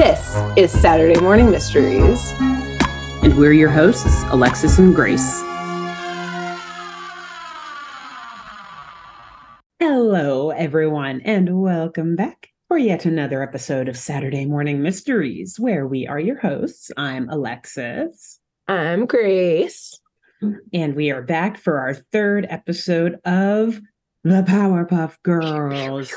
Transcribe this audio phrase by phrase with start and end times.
[0.00, 2.32] This is Saturday Morning Mysteries.
[3.22, 5.42] And we're your hosts, Alexis and Grace.
[9.78, 16.06] Hello, everyone, and welcome back for yet another episode of Saturday Morning Mysteries, where we
[16.06, 16.90] are your hosts.
[16.96, 18.40] I'm Alexis.
[18.68, 20.00] I'm Grace.
[20.72, 23.82] And we are back for our third episode of
[24.24, 26.10] The Powerpuff Girls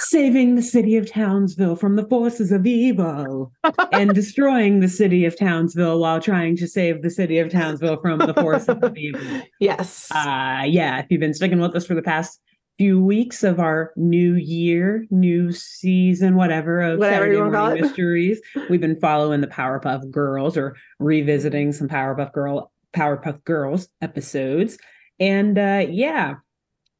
[0.00, 3.52] saving the city of Townsville from the forces of evil
[3.92, 8.18] and destroying the city of Townsville while trying to save the city of Townsville from
[8.18, 9.42] the forces of evil.
[9.60, 10.08] Yes.
[10.10, 12.40] Uh yeah, if you've been sticking with us for the past
[12.78, 17.82] few weeks of our new year, new season, whatever of Whatever Saturday Morning.
[17.82, 24.78] Mysteries, we've been following the Powerpuff Girls or revisiting some Powerpuff Girl Powerpuff Girls episodes.
[25.18, 26.36] And uh yeah,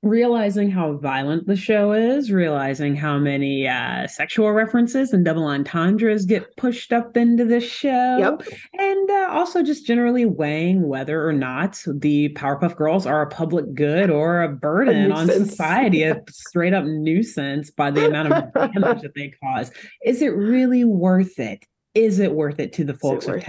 [0.02, 6.24] realizing how violent the show is, realizing how many uh, sexual references and double entendres
[6.24, 8.48] get pushed up into the show, Yep.
[8.78, 13.74] and uh, also just generally weighing whether or not the Powerpuff Girls are a public
[13.74, 19.02] good or a burden on society, a straight up nuisance by the amount of damage
[19.02, 19.70] that they cause.
[20.04, 21.66] Is it really worth it?
[21.94, 23.44] Is it worth it to the folks of worth it?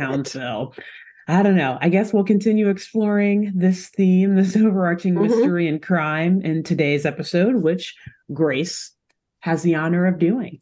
[1.27, 1.77] I don't know.
[1.81, 5.21] I guess we'll continue exploring this theme, this overarching Mhm.
[5.29, 7.95] mystery and crime in today's episode, which
[8.33, 8.93] Grace
[9.39, 10.59] has the honor of doing.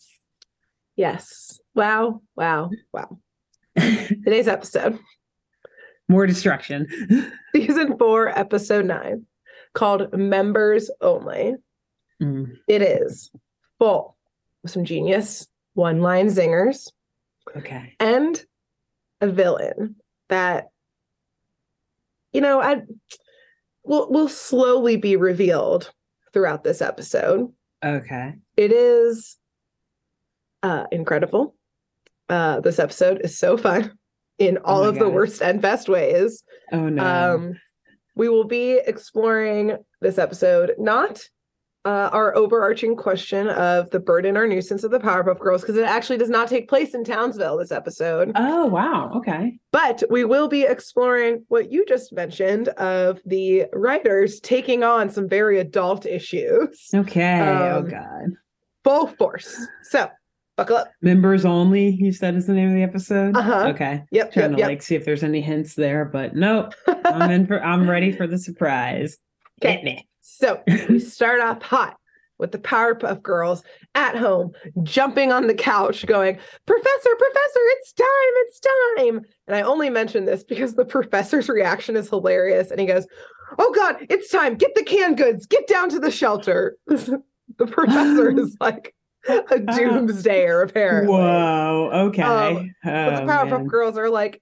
[0.96, 1.60] Yes.
[1.76, 2.22] Wow.
[2.36, 2.72] Wow.
[2.94, 3.20] Wow.
[3.78, 5.00] Today's episode,
[6.10, 6.88] More destruction.
[7.56, 9.26] season four, episode nine,
[9.74, 11.56] called Members Only.
[12.22, 13.32] Mm, It is
[13.78, 14.18] full
[14.66, 16.92] of some genius one line zingers
[17.56, 17.96] okay.
[18.02, 18.44] and
[19.22, 19.96] a villain
[20.30, 20.70] that,
[22.32, 22.82] you know, I
[23.84, 25.92] will will slowly be revealed
[26.34, 27.52] throughout this episode.
[27.84, 28.36] Okay.
[28.56, 29.38] It is
[30.64, 31.56] uh incredible.
[32.28, 33.94] Uh this episode is so fun
[34.38, 36.44] in all my of the worst and best ways.
[36.72, 37.36] Oh no.
[37.36, 37.60] Um
[38.16, 41.22] we will be exploring this episode not
[41.86, 45.86] uh, our overarching question of the burden or nuisance of the Powerpuff Girls because it
[45.86, 48.32] actually does not take place in Townsville this episode.
[48.36, 49.12] oh wow.
[49.16, 49.58] Okay.
[49.72, 55.30] But we will be exploring what you just mentioned of the writers taking on some
[55.30, 57.40] very adult issues Okay.
[57.40, 58.26] oh Um, god.
[58.84, 59.58] full force.
[59.84, 60.10] So
[60.58, 60.92] buckle up.
[61.02, 63.38] Members only, you said is the name of the episode?
[63.38, 63.68] Uh-huh.
[63.70, 64.04] Okay.
[64.12, 64.68] Yep, Trying yep, to yep.
[64.68, 66.74] like see if there's any hints there, but nope.
[67.06, 69.18] I'm in for I'm ready for the surprise.
[69.62, 70.06] Hit me.
[70.38, 71.98] So we start off hot
[72.38, 73.64] with the Powerpuff Girls
[73.96, 74.52] at home,
[74.84, 79.22] jumping on the couch, going, Professor, Professor, it's time, it's time.
[79.48, 82.72] And I only mention this because the professor's reaction is hilarious.
[82.72, 83.06] And he goes,
[83.58, 84.56] Oh God, it's time.
[84.56, 86.78] Get the canned goods, get down to the shelter.
[86.88, 87.22] the
[87.68, 88.94] professor is like
[89.28, 91.12] a doomsdayer, apparently.
[91.12, 91.90] Whoa.
[92.08, 92.22] Okay.
[92.22, 93.68] Um, But the Oh, Powerpuff.
[93.68, 94.42] Girls are like,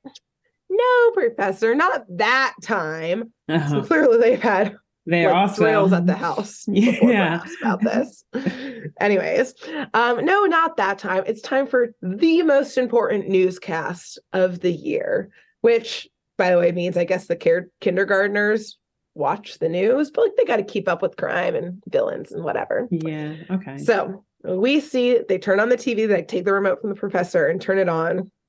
[0.70, 3.34] No, Professor, not that time.
[3.50, 3.82] Uh-huh.
[3.84, 4.76] clearly they've had
[5.08, 7.42] They like also drills at the house Yeah.
[7.62, 8.26] about this.
[9.00, 9.54] Anyways,
[9.94, 11.24] um, no, not that time.
[11.26, 15.30] It's time for the most important newscast of the year,
[15.62, 18.78] which, by the way, means I guess the care- kindergartners
[19.16, 22.44] watch the news, but like they got to keep up with crime and villains and
[22.44, 22.88] whatever.
[22.92, 23.36] Yeah.
[23.50, 23.78] Okay.
[23.78, 27.48] So we see they turn on the TV, they take the remote from the professor
[27.48, 28.30] and turn it on.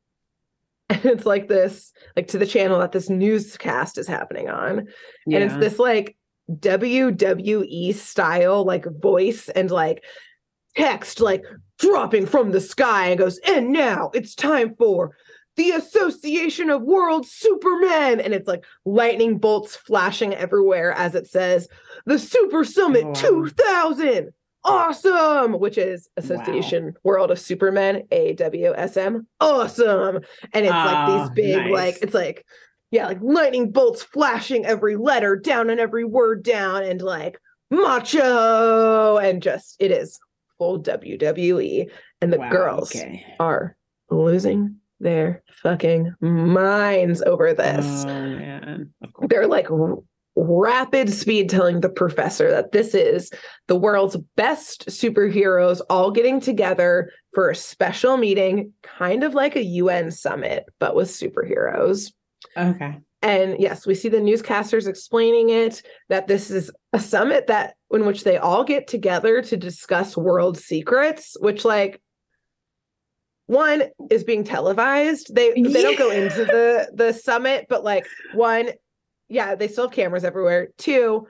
[0.90, 4.88] And it's like this, like to the channel that this newscast is happening on and
[5.44, 6.16] it's this like
[6.50, 10.04] WWE style like voice and like
[10.76, 11.44] text like
[11.78, 15.12] dropping from the sky and goes and now it's time for
[15.56, 18.20] the Association of World Supermen.
[18.20, 21.68] And it's like lightning bolts flashing everywhere as it says
[22.06, 23.12] the Super Summit Wow.
[23.14, 24.30] 2000
[24.64, 30.16] awesome which is Association World of Supermen AWSM awesome.
[30.52, 31.72] And it's like Ah, these big nice.
[31.72, 32.44] like it's like
[32.90, 37.38] yeah, like lightning bolts flashing every letter down and every word down, and like
[37.70, 40.18] macho, and just it is
[40.58, 41.90] full WWE.
[42.20, 43.24] And the Wow, girls Okay.
[43.38, 43.76] are
[44.10, 48.04] losing their fucking minds over this.
[48.08, 48.92] Oh man.
[49.28, 49.68] They're like
[50.34, 53.30] rapid speed telling the professor that this is
[53.66, 59.62] the world's best superheroes all getting together for a special meeting, kind of like a
[59.64, 62.12] UN summit, but with superheroes.
[62.56, 62.98] Okay.
[63.20, 68.06] And yes, we see the newscasters explaining it that this is a summit that in
[68.06, 72.00] which they all get together to discuss world secrets, which like
[73.46, 75.34] one is being televised.
[75.34, 78.70] They they don't go into the the summit, but like one,
[79.28, 80.68] yeah, they still have cameras everywhere.
[80.78, 81.26] Two,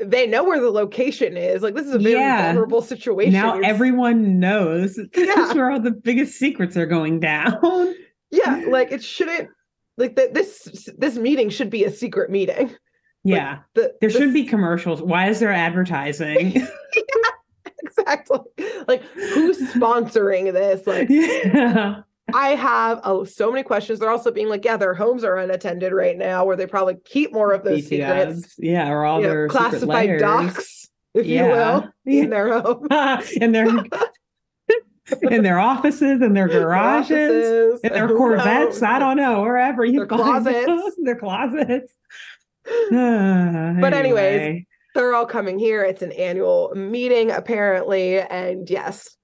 [0.00, 1.60] they know where the location is.
[1.62, 2.46] Like this is a very Yeah.
[2.46, 3.32] vulnerable situation.
[3.34, 5.34] now You're- everyone knows Yeah.
[5.34, 7.94] that's where all the biggest secrets are going down.
[8.30, 9.50] yeah, like it shouldn't
[9.98, 12.74] like that this this meeting should be a secret meeting.
[13.24, 13.58] yeah.
[13.74, 15.02] The, There this- should be commercials.
[15.02, 16.66] Why is there advertising?
[17.84, 18.40] exactly
[18.88, 20.86] like who's sponsoring this?
[20.86, 22.00] Like yeah.
[22.34, 23.98] I have oh, so many questions.
[24.00, 27.32] They're also being like, yeah, their homes are unattended right now, where they probably keep
[27.32, 28.54] more of those secrets.
[28.58, 31.42] Yeah, or all you know, their classified docs, if Yeah.
[31.46, 32.22] you will, Yeah.
[32.24, 32.86] in their home.
[32.90, 33.66] their
[35.28, 38.82] in their offices, in their garages, Offices, in their Corvettes.
[38.82, 40.96] I don't know, wherever you Their find closets.
[41.02, 41.94] their closets.
[43.80, 44.66] But anyways, anyway.
[44.94, 45.82] they're all coming here.
[45.84, 49.16] It's an annual meeting, apparently, and yes,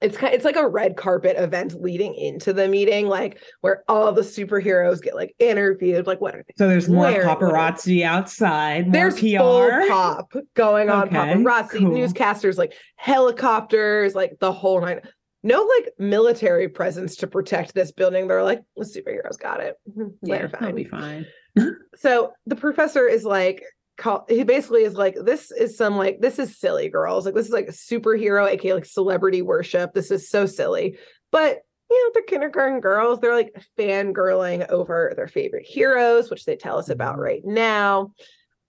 [0.00, 0.32] it's kind.
[0.32, 5.02] It's like a red carpet event leading into the meeting, like where all the superheroes
[5.02, 6.06] get like interviewed.
[6.06, 6.54] Like, what are they?
[6.56, 9.38] so there's more paparazzi outside, more There's PR.
[9.38, 11.08] full pop going on.
[11.08, 11.90] Okay, Paparazzi, cool.
[11.90, 15.00] newscasters, like helicopters, like the whole nine.
[15.42, 18.26] No like military presence to protect this building.
[18.28, 19.76] They're like the superheroes got it.
[19.88, 20.74] Mhm, yeah, They're that'll fine.
[20.74, 21.26] be fine.
[21.96, 23.62] so the professor is like
[23.96, 27.46] call he basically is like this is some like this is silly girls like this
[27.46, 30.96] is like a superhero aka like celebrity worship this is so silly
[31.32, 31.58] but
[31.90, 36.78] you know they're kindergarten girls they're like fangirling over their favorite heroes which they tell
[36.78, 37.22] us about Mhm.
[37.22, 38.12] right now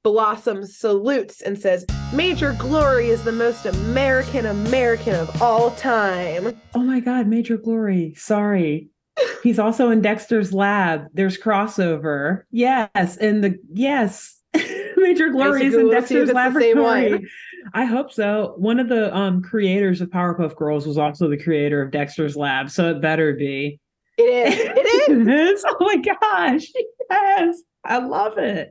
[0.03, 6.79] blossom salutes and says major glory is the most american american of all time Oh
[6.83, 8.13] my God, Major Glory.
[8.15, 8.89] Sorry.
[9.43, 11.07] He's also in Dexter's lab.
[11.13, 12.43] There's crossover.
[12.51, 13.17] Yes.
[13.17, 14.39] And the yes.
[14.97, 17.01] Major Glory is in we'll see if Dexter's it's the same one.
[17.01, 17.29] laboratory.
[17.73, 18.53] I hope so.
[18.57, 22.69] One of the um creators of Powerpuff Girls was also the creator of Dexter's Lab,
[22.69, 23.79] so it better be.
[24.17, 25.65] it is it is It is.
[25.67, 26.67] Oh my gosh.
[27.09, 27.61] Yes.
[27.83, 28.69] I love it.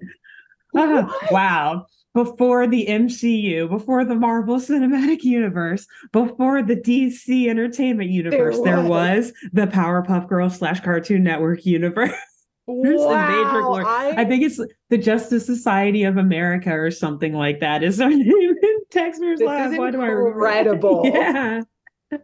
[0.73, 1.33] What?
[1.33, 1.87] wow.
[2.15, 8.89] Before the MCU, before the Marvel Cinematic Universe, before the DC Entertainment Universe, there was,
[8.89, 9.33] was.
[9.53, 12.11] the Powerpuff Girls slash Cartoon Network universe.
[12.67, 13.85] There's the major Wow, glory.
[13.87, 14.61] I think it's
[14.91, 17.83] the Justice Society of America or something like that.
[17.83, 18.57] Is our name in
[18.91, 19.73] This Lab?
[19.73, 21.03] is Why do I remember incredible.
[21.05, 21.63] Yeah.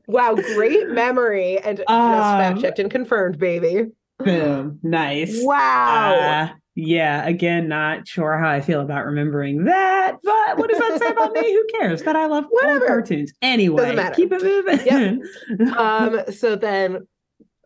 [0.06, 3.92] Wow, great memory and just Um, fact checked and confirmed, baby.
[4.18, 4.80] Boom.
[4.82, 5.38] Nice.
[5.42, 6.14] Wow.
[6.14, 10.98] Uh, yeah, again, not sure how I feel about remembering that, but what does that
[10.98, 11.52] say about me?
[11.52, 12.02] Who cares?
[12.02, 12.86] But I love Whatever.
[12.86, 13.32] cartoons.
[13.42, 15.24] Anyway, keep it moving.
[15.76, 17.06] um, so then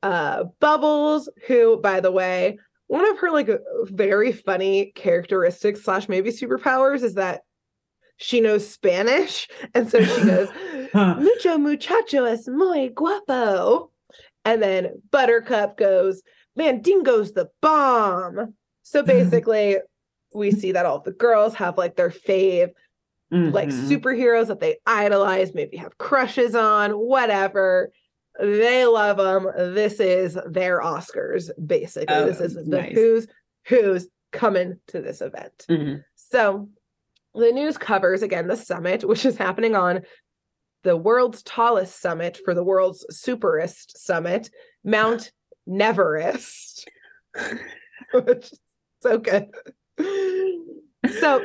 [0.03, 2.59] uh Bubbles, who, by the way,
[2.89, 3.49] one of her like
[3.85, 7.43] very funny characteristics slash maybe superpowers is that
[8.19, 9.49] she knows Spanish.
[9.75, 10.49] And so she goes.
[10.95, 13.91] Mucho muchacho es muy guapo.
[14.45, 16.23] And then Buttercup goes,
[16.59, 18.55] Mandingo's the bomb.
[18.91, 19.77] So basically,
[20.35, 22.71] we see that all the girls have like their fave,
[23.31, 23.89] like Mhm.
[24.01, 27.91] superheroes that they idolize, maybe have crushes on, whatever.
[28.41, 29.75] They love them.
[29.75, 32.15] This is their Oscars, basically.
[32.17, 32.95] Oh, this is the nice.
[32.95, 33.27] who's
[33.67, 35.67] who's coming to this event.
[35.69, 36.03] Mhm.
[36.15, 36.71] So
[37.35, 40.03] the news covers again the summit, which is happening on
[40.83, 44.49] the world's tallest summit for the world's superest summit,
[44.83, 45.31] Mount
[45.69, 46.89] Neverest.
[48.13, 48.51] which
[49.01, 49.47] so good.
[51.21, 51.43] So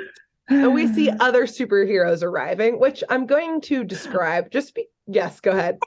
[0.50, 4.52] and we see other superheroes arriving, which I'm going to describe.
[4.52, 5.78] Just be yes, go ahead.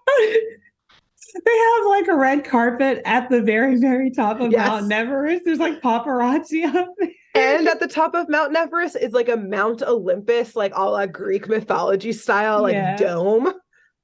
[1.44, 4.68] they have like a red carpet at the very, very top of Yes.
[4.68, 5.42] Mount Everest.
[5.44, 7.08] There's like paparazzi up there.
[7.34, 11.06] And at the top of Mount Everest is like a Mount Olympus, like all a
[11.06, 12.96] Greek mythology style, like Yeah.
[12.96, 13.52] dome,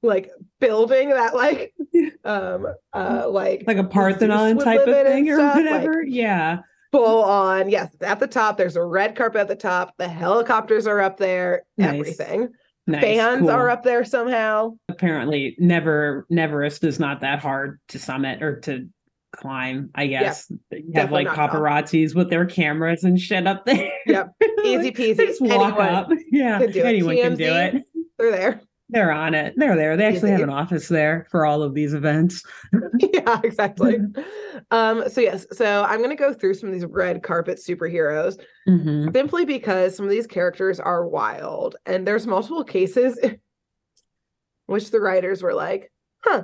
[0.03, 0.29] like
[0.59, 1.73] building that like
[2.25, 6.03] um uh like like a Parthenon type of thing or stuff, like- whatever.
[6.03, 6.59] yeah.
[6.93, 7.69] Full on.
[7.69, 8.55] Yes, it's at the top.
[8.55, 9.93] There's a red carpet at the top.
[9.97, 11.63] The helicopters are up there.
[11.77, 11.89] Nice.
[11.89, 12.49] Everything.
[12.85, 13.01] Nice.
[13.01, 13.49] Fans cool.
[13.49, 14.77] are up there somehow.
[14.89, 18.87] Apparently, never Neverest is not that hard to summit or to
[19.35, 19.89] climb.
[19.95, 23.91] I guess you have definitely like paparazzis with their cameras and shit up there.
[24.05, 24.33] Yep.
[24.63, 25.17] Easy peasy.
[25.17, 26.09] Just walk Anyone up.
[26.31, 26.85] Yeah, can do it.
[26.85, 27.83] anyone can do it.
[28.17, 28.61] They're there.
[28.89, 29.53] They're on it.
[29.57, 29.97] They're there.
[29.97, 32.43] They actually have an office there for all of these events.
[32.99, 33.97] yeah, exactly.
[34.71, 39.11] um, so yes, so I'm gonna go through some of these red carpet superheroes Mhm.
[39.11, 43.19] simply because some of these characters are wild and there's multiple cases
[44.67, 45.91] which the writers were like
[46.23, 46.43] huh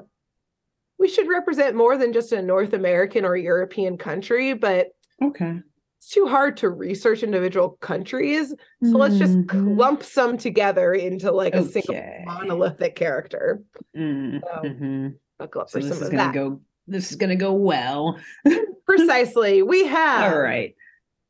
[0.98, 4.88] we should represent more than just a north american or european country but
[5.24, 5.60] Okay.
[6.00, 8.54] It's too hard to research individual countries
[8.84, 9.48] so let's just Mhm.
[9.76, 13.62] clump some together into like a single monolithic character
[13.96, 16.62] Mm, So, buckle up So for this some is of gonna that go.
[16.88, 18.18] This is gonna go well.
[18.86, 20.74] precisely we have All right.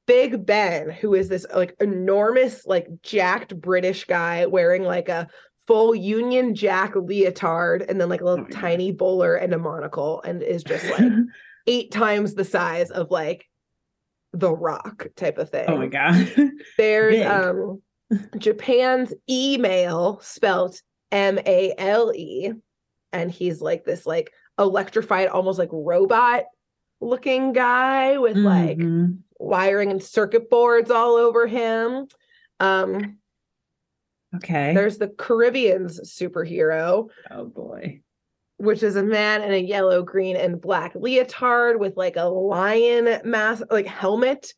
[0.05, 5.27] Big Ben, who is this like enormous, like jacked British guy wearing like a
[5.67, 10.21] full Union Jack leotard and then like a little Oh tiny bowler and a monocle
[10.23, 11.11] and is just like
[11.67, 13.45] eight times the size of like
[14.33, 15.65] the rock type of thing.
[15.67, 16.31] oh my god.
[16.77, 17.81] There's um
[18.37, 20.81] Japan's email spelt
[21.11, 22.51] M-A-L-E.
[23.11, 26.43] And he's like this like electrified, almost like robot
[27.01, 29.19] looking guy with like Mhm.
[29.39, 32.07] wiring and circuit boards all over him.
[32.59, 33.17] Um
[34.35, 34.73] okay.
[34.73, 38.01] there's the Caribbean's superhero, oh boy.
[38.59, 43.21] Which is a man in a yellow, green, and black leotard with like a lion
[43.23, 44.53] mask, like helmet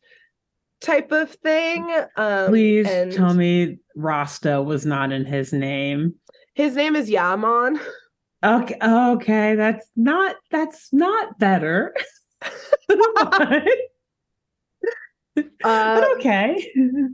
[0.80, 1.88] type of thing.
[2.16, 6.14] Um, Please and tell me Rasta was not in his name.
[6.54, 7.78] his name is Yaman.
[8.44, 11.94] Okay, okay, that's not that's not better.
[12.88, 13.68] but,
[15.64, 16.70] Uh, okay.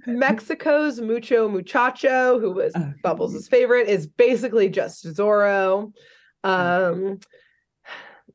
[0.06, 2.92] Mexico's Mucho Muchacho, who was Okay.
[3.02, 5.92] Bubbles' favorite, is basically just Zorro.
[6.48, 7.20] Um,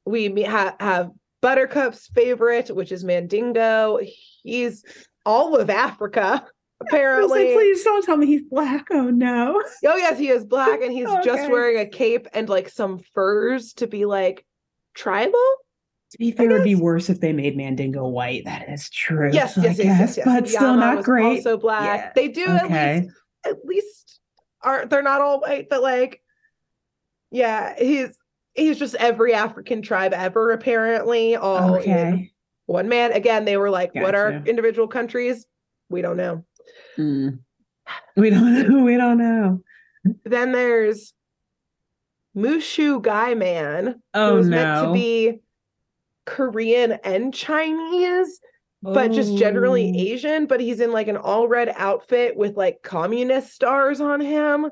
[0.06, 4.00] we ha- have Buttercup's favorite, which is Mandingo.
[4.44, 4.84] He's
[5.26, 6.22] all of Africa,
[6.82, 7.54] was like, apparently.
[7.54, 8.86] please don't tell me he's black.
[8.92, 9.62] Oh no.
[9.86, 13.74] Oh yes, he is black, and he's just wearing a cape and like some furs
[13.74, 14.46] to be like
[14.94, 15.34] tribal.
[16.12, 18.46] To be fair, it'd be worse if they made Mandingo white.
[18.46, 19.32] That is true.
[19.34, 20.26] Yes, yes, yes, yes, yes.
[20.26, 21.38] But still Yama not was great.
[21.38, 22.00] Also black.
[22.00, 22.12] Yeah.
[22.16, 23.16] They do at least
[23.46, 24.20] at least
[24.62, 26.22] aren't they're not all white, but like
[27.34, 28.18] yeah, he's
[28.54, 31.36] he's just every African tribe ever, apparently.
[31.36, 32.32] All in okay.
[32.68, 33.12] one man.
[33.12, 35.46] Again, they were like, what are individual countries?
[35.90, 36.46] We don't know.
[36.98, 37.40] Mm.
[38.16, 38.84] We don't know.
[38.84, 39.62] We don't know.
[40.26, 41.14] Then there's
[42.38, 44.56] Mushu Guy Man, Oh who's no.
[44.56, 45.42] meant to be
[46.26, 48.40] Korean and Chinese,
[48.84, 50.00] but just generally Oh.
[50.00, 54.70] Asian, but he's in like an all red outfit with like communist stars on him.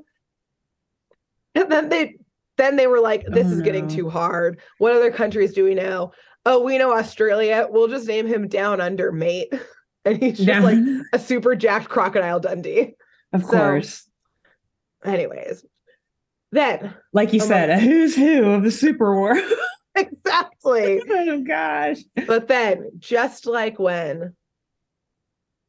[1.56, 2.18] And then they
[2.58, 4.60] then they were like, this Oh, is getting too hard.
[4.78, 6.12] What other countries do we know?
[6.46, 7.68] Oh, we know Australia.
[7.70, 9.54] We'll just name him Down Under Mate.
[10.04, 10.62] And he's just Yeah.
[10.62, 10.80] like
[11.14, 12.96] a super jacked crocodile Dundee.
[13.34, 14.10] of so- course.
[15.06, 15.64] Anyways,
[16.52, 19.40] then Like you oh my- said, a who's who of the super war.
[19.96, 21.02] exactly.
[21.08, 21.98] oh gosh.
[22.28, 24.36] But then, just like when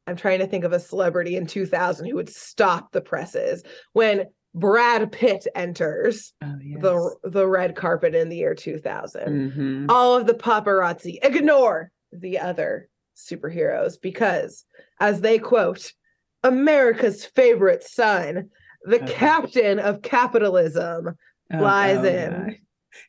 [0.07, 3.63] I'm trying to think of a celebrity in 2000 who would stop the presses,
[3.93, 4.25] when
[4.55, 6.81] Brad Pitt enters Oh yes.
[6.81, 9.85] the the red carpet in the year 2000, Mhm.
[9.89, 14.65] all of the paparazzi ignore the other superheroes because,
[14.99, 15.91] as they quote,
[16.43, 18.49] America's favorite son,
[18.83, 19.13] the Okay.
[19.13, 21.17] captain of capitalism.
[21.51, 22.31] Oh, flies oh, in.
[22.31, 22.53] gosh.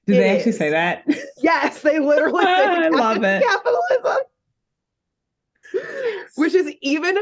[0.06, 0.58] Did It they actually is.
[0.58, 1.04] say that?
[1.38, 3.42] Yes, they literally say I love it.
[3.42, 4.18] capitalism.
[6.36, 7.16] which is even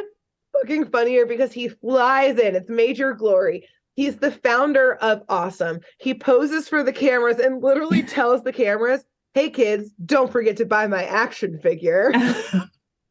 [0.53, 2.55] fucking funnier because he flies in.
[2.55, 3.67] It's major glory.
[3.95, 5.81] He's the founder of Awesome.
[5.99, 10.65] He poses for the cameras and literally tells the cameras, "Hey kids, don't forget to
[10.65, 12.13] buy my action figure."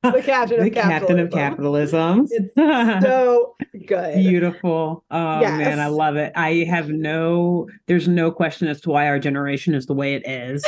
[0.04, 2.28] The captain of the captain of capitalism.
[2.58, 4.16] So good.
[4.16, 5.06] Beautiful.
[5.12, 6.34] Oh man, I love it.
[6.36, 10.28] I have no there's no question as to why our generation is the way it
[10.28, 10.66] is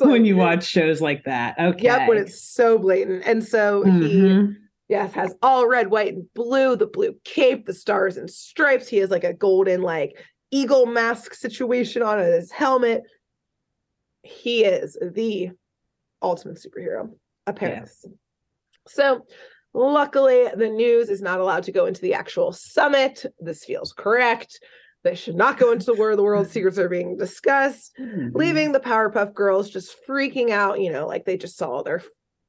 [0.00, 1.54] when you watch shows like that.
[1.58, 1.84] Okay.
[1.84, 3.22] Yep, when it's so blatant.
[3.26, 4.56] And so he Mhm.
[4.92, 8.88] Yes, has all red, white, and blue, the blue cape, the stars and stripes.
[8.88, 13.02] He has like a golden, like eagle mask situation on his helmet.
[14.22, 15.52] He is the
[16.20, 17.08] ultimate superhero,
[17.46, 17.88] apparently.
[17.90, 18.06] Yes.
[18.86, 19.24] So,
[19.72, 23.24] luckily, the news is not allowed to go into the actual summit.
[23.40, 24.60] This feels correct.
[25.04, 28.32] They should not go into the where the world secrets are being discussed Mhm.
[28.34, 32.02] leaving the Powerpuff Girls just freaking out, you know, like they just saw their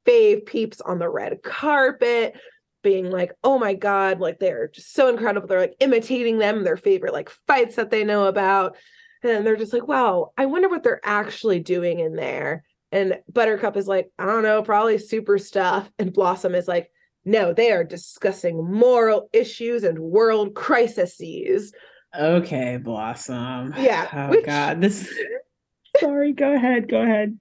[0.05, 2.35] fave peeps on the red carpet,
[2.83, 5.47] being like, oh my God, like they're just so incredible.
[5.47, 8.75] They're like imitating them, their favorite like fights that they know about.
[9.23, 12.63] And they're just like, wow, I wonder what they're actually doing in there.
[12.91, 15.89] And Buttercup is like, I don't know, probably super stuff.
[15.97, 16.91] And Blossom is like,
[17.25, 21.71] no, they are discussing moral issues and world crises.
[22.19, 23.73] Okay, Blossom.
[23.77, 24.81] Yeah, Oh which- god.
[24.81, 25.11] This
[25.99, 26.89] Sorry, go ahead.
[26.89, 27.39] Go ahead.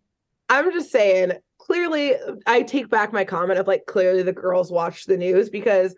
[0.49, 1.33] I'm just saying,
[1.66, 2.14] clearly,
[2.47, 5.95] I take back my comment of like, clearly the girls watch the news because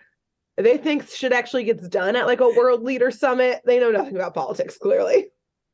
[0.57, 3.61] they think shit actually gets done at like a world leader summit.
[3.65, 5.27] They know nothing about politics, clearly.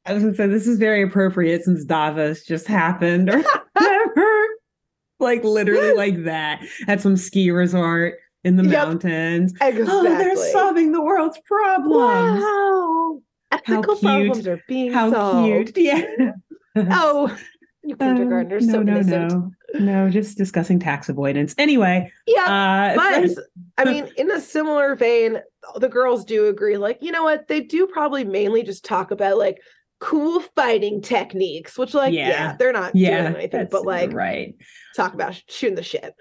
[0.07, 3.43] I was gonna say this is very appropriate since Davos just happened or
[3.75, 4.31] whatever.
[5.21, 8.73] like literally like that at some ski resort in the Yep.
[8.73, 9.53] mountains.
[9.61, 9.85] Exactly.
[9.91, 12.43] Oh, they're solving the world's problems.
[12.43, 13.21] Wow.
[13.53, 14.01] Ethical cute.
[14.01, 15.45] problems are being How solved.
[15.75, 15.77] cute.
[15.77, 16.33] Yeah.
[16.77, 17.37] Oh,
[17.83, 19.33] you Um, kindergartners, so no, no, innocent.
[19.33, 19.51] no.
[19.75, 21.55] No, just discussing tax avoidance.
[21.59, 22.43] Anyway, Yeah.
[22.43, 23.45] uh, But
[23.79, 25.39] I mean, in a similar vein,
[25.77, 27.47] the girls do agree, like, you know what?
[27.49, 29.61] They do probably mainly just talk about like
[30.00, 32.57] cool fighting techniques, which, like, yeah, Yeah.
[32.59, 34.55] they're not yeah, doing anything, but like right.
[34.97, 36.15] talk about shooting the shit.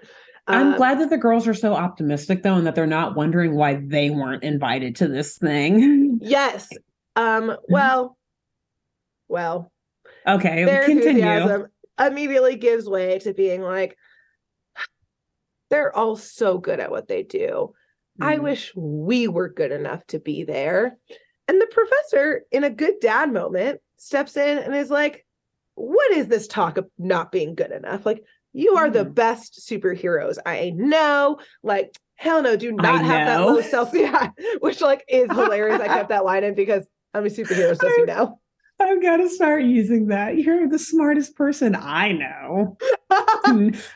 [0.46, 3.54] I'm Um, glad that the girls are so optimistic though, and that they're not wondering
[3.54, 6.18] why they weren't invited to this thing.
[6.22, 6.68] Yes.
[7.16, 8.16] Um, well,
[9.28, 9.70] well,
[10.26, 11.08] Okay, their continue.
[11.10, 11.66] enthusiasm
[12.06, 13.96] immediately gives way to being like,
[15.70, 17.72] they're all so good at what they do.
[18.20, 18.42] I Mm.
[18.42, 20.98] wish we were good enough to be there.
[21.48, 25.24] And the professor, in a good dad moment, steps in and is like,
[25.76, 28.04] What is this talk of not being good enough?
[28.04, 29.14] Like, you are the Mm.
[29.14, 31.38] best superheroes I know.
[31.62, 33.54] Like, hell no, do not have that know.
[33.54, 33.90] low self.
[33.94, 35.80] Yeah, which like is hilarious.
[35.80, 38.40] I kept that line in because I'm a superhero, so you know.
[38.90, 40.38] I've got to start using that.
[40.38, 42.76] You're the smartest person I know.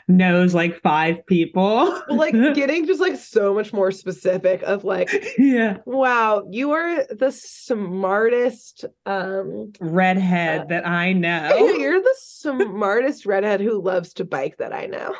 [0.08, 2.00] Knows like five people.
[2.08, 7.32] Like getting just like so much more specific of like, yeah, wow, you are the
[7.32, 11.50] smartest um redhead Uh, that I know.
[11.78, 15.14] You're the smartest redhead who loves to bike that I know.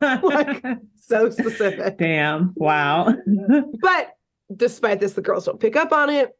[0.00, 0.64] like-
[1.00, 1.98] So specific.
[1.98, 2.52] Damn!
[2.56, 3.14] Wow.
[3.80, 4.10] But
[4.54, 6.30] despite this, the girls don't pick up on it.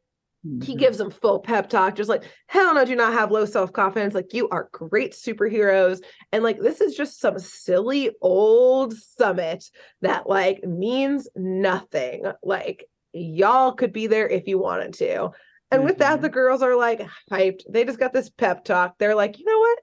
[0.45, 0.79] He Mhm.
[0.79, 4.15] gives them full pep talk, just like, hell no, do not have low self confidence.
[4.15, 6.01] Like, you are great superheroes.
[6.33, 9.65] And like, this is just some silly old summit
[10.01, 12.25] that like means nothing.
[12.43, 15.31] Like, y'all could be there if you wanted to.
[15.71, 16.23] And with that, Mhm.
[16.23, 17.63] the girls are like hyped.
[17.69, 18.97] They just got this pep talk.
[18.99, 19.79] They're like, you know what?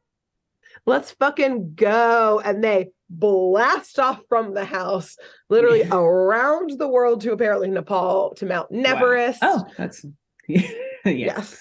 [0.85, 2.41] Let's fucking go.
[2.43, 5.17] And they blast off from the house,
[5.50, 8.83] literally around the world to apparently Nepal to Mount Wow.
[8.85, 9.39] Everest.
[9.43, 10.05] Oh, that's
[11.05, 11.59] yes.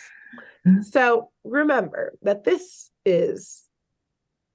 [0.65, 0.91] Yes.
[0.91, 3.65] So remember that this is,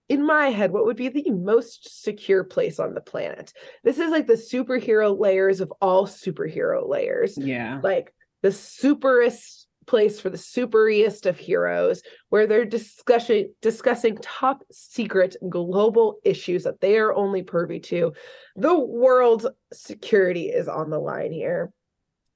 [0.07, 3.53] in my head, what would be the most secure place on the planet.
[3.83, 7.37] This is like the superhero layers of all superhero layers.
[7.37, 7.79] Yeah.
[7.83, 15.35] Like the superest place for the superiest of heroes, where they're discussing discussing top secret
[15.49, 18.13] global issues that they are only privy to.
[18.55, 21.71] The world's security is on the line here.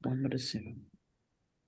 [0.01, 0.81] One would assume.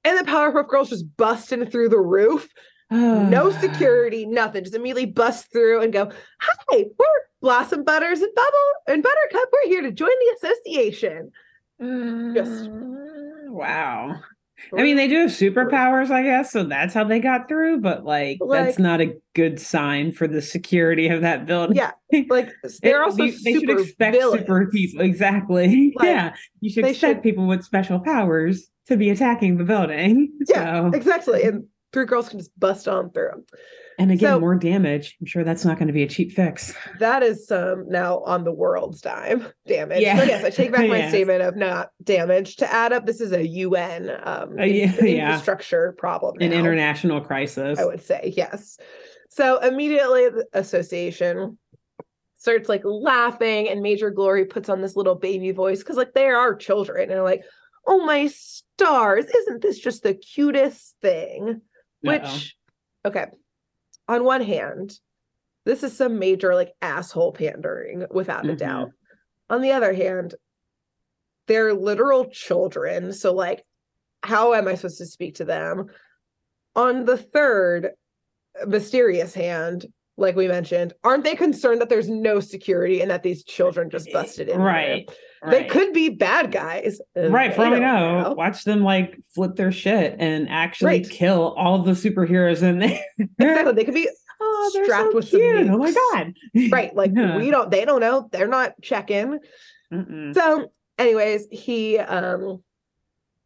[0.05, 2.47] And the Powerpuff Girls just busting through the roof.
[2.91, 4.63] no security, nothing.
[4.63, 6.09] Just immediately bust through and go,
[6.41, 7.05] Hi, we're
[7.41, 9.49] Blossom Butters and Bubble and Buttercup.
[9.51, 11.31] We're here to join the association.
[12.35, 12.69] Just-
[13.49, 14.15] wow.
[14.75, 17.81] I mean, they do have superpowers, I guess, so that's how they got through.
[17.81, 21.75] But like, Like- that's not a good sign for the security of that building.
[21.75, 21.91] Yeah,
[22.29, 24.71] like they're It- also you- they should super expect super villains.
[24.71, 25.01] people.
[25.05, 25.93] Exactly.
[25.99, 30.32] Like, yeah, you should expect should- people with special powers to be attacking the building.
[30.48, 31.43] Yeah, So, exactly.
[31.43, 33.45] And three girls can just bust on through 'em.
[33.98, 35.15] and again, so- more damage.
[35.19, 36.74] I'm sure that's not going to be a cheap fix.
[37.00, 40.02] That is um now on the world's dime damage.
[40.02, 40.17] Yeah.
[40.17, 41.10] So yes, I take back my Yes.
[41.12, 42.58] statement of not damage.
[42.58, 45.28] To add up, this is a UN um Uh, yeah, in- yeah.
[45.30, 46.36] infrastructure problem.
[46.41, 46.58] An now.
[46.58, 47.80] international crisis.
[47.80, 48.78] I would say, yes.
[49.30, 51.58] So immediately the association
[52.36, 56.28] starts like laughing, and Major Glory puts on this little baby voice because like they
[56.28, 57.41] are children, and they're like,
[57.88, 61.62] "Oh my stars, isn't this just the cutest thing?"
[62.02, 63.10] Which, Uh-oh.
[63.10, 63.26] okay,
[64.08, 65.00] on one hand,
[65.65, 68.58] this is some major like asshole pandering without a Mhm.
[68.58, 68.91] doubt.
[69.50, 70.36] On the other hand,
[71.48, 73.63] they're literal children, so like,
[74.24, 75.88] how am I supposed to speak to them?
[76.76, 77.91] On the third
[78.67, 79.86] mysterious hand,
[80.17, 84.12] like we mentioned, aren't they concerned that there's no security and that these children just
[84.13, 84.60] busted in?
[84.60, 84.65] here?
[85.45, 85.51] Right.
[85.51, 86.99] They could be bad guys.
[87.15, 87.81] and Right, for all we don't
[88.23, 91.10] know, watch them like flip their shit and actually Right.
[91.10, 92.99] kill all the superheroes in there.
[93.39, 93.73] Exactly.
[93.73, 94.10] They could be
[94.41, 95.69] Oh, they're strapped so with some cute.
[95.69, 96.34] Oh my god.
[96.71, 96.95] right.
[96.95, 97.38] Like Yeah.
[97.38, 98.27] we don't, they don't know.
[98.31, 99.39] They're not checking.
[99.93, 100.34] Mm-mm.
[100.34, 102.62] So, anyways, he um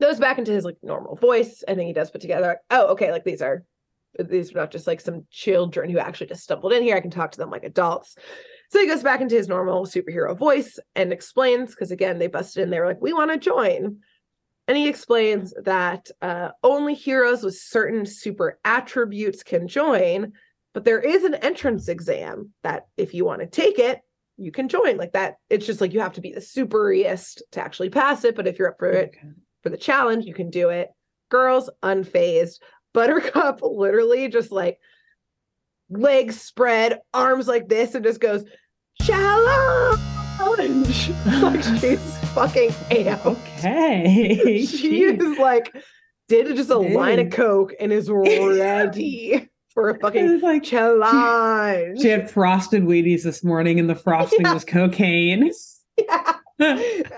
[0.01, 2.88] goes back into his like normal voice, and then he does put together, like, oh,
[2.93, 3.63] okay, like these are
[4.17, 6.95] these are not just like some children who actually just stumbled in here.
[6.95, 8.15] I can talk to them like adults.
[8.71, 12.63] So he goes back into his normal superhero voice and explains, because again, they busted
[12.63, 13.97] in, they were like, we want to join.
[14.67, 20.34] And he explains that uh, only heroes with certain super attributes can join,
[20.75, 24.01] but there is an entrance exam that if you want to take it,
[24.38, 25.38] you can join like that.
[25.49, 28.36] It's just like you have to be the superiest to actually pass it.
[28.36, 29.29] But if you're up for it Okay.
[29.63, 30.89] for the challenge, you can do it.
[31.29, 32.60] Girls unfazed.
[32.93, 34.77] Buttercup literally just like
[35.89, 38.43] legs spread, arms like this, and just goes,
[39.02, 39.99] challenge.
[41.41, 43.25] like she's fucking amped.
[43.25, 44.63] Okay.
[44.65, 45.73] She is like,
[46.28, 52.02] did just a line of coke and is ready for a fucking like challenge.
[52.02, 54.54] she had frosted Wheaties this morning, and the frosting Yeah.
[54.54, 55.52] was cocaine.
[55.97, 56.34] Yeah,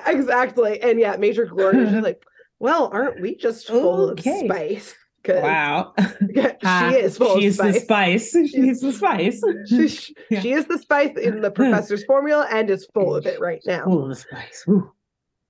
[0.07, 0.81] exactly.
[0.81, 2.23] And yeah, Major Glory is like,
[2.59, 4.31] well, aren't we just full Okay.
[4.31, 4.95] of spice?
[5.27, 5.93] Wow,
[6.63, 8.31] ah, she is full She's of the spice.
[8.31, 8.49] spice.
[8.51, 9.43] She's the spice.
[9.67, 10.39] She, she, Yeah.
[10.41, 13.85] she is the spice in the professor's formula and is full of it right now.
[13.85, 14.63] Full of the spice.
[14.69, 14.91] Ooh.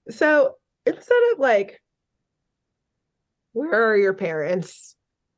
[0.10, 0.56] So
[0.86, 1.82] instead of like,
[3.54, 4.96] where are your parents?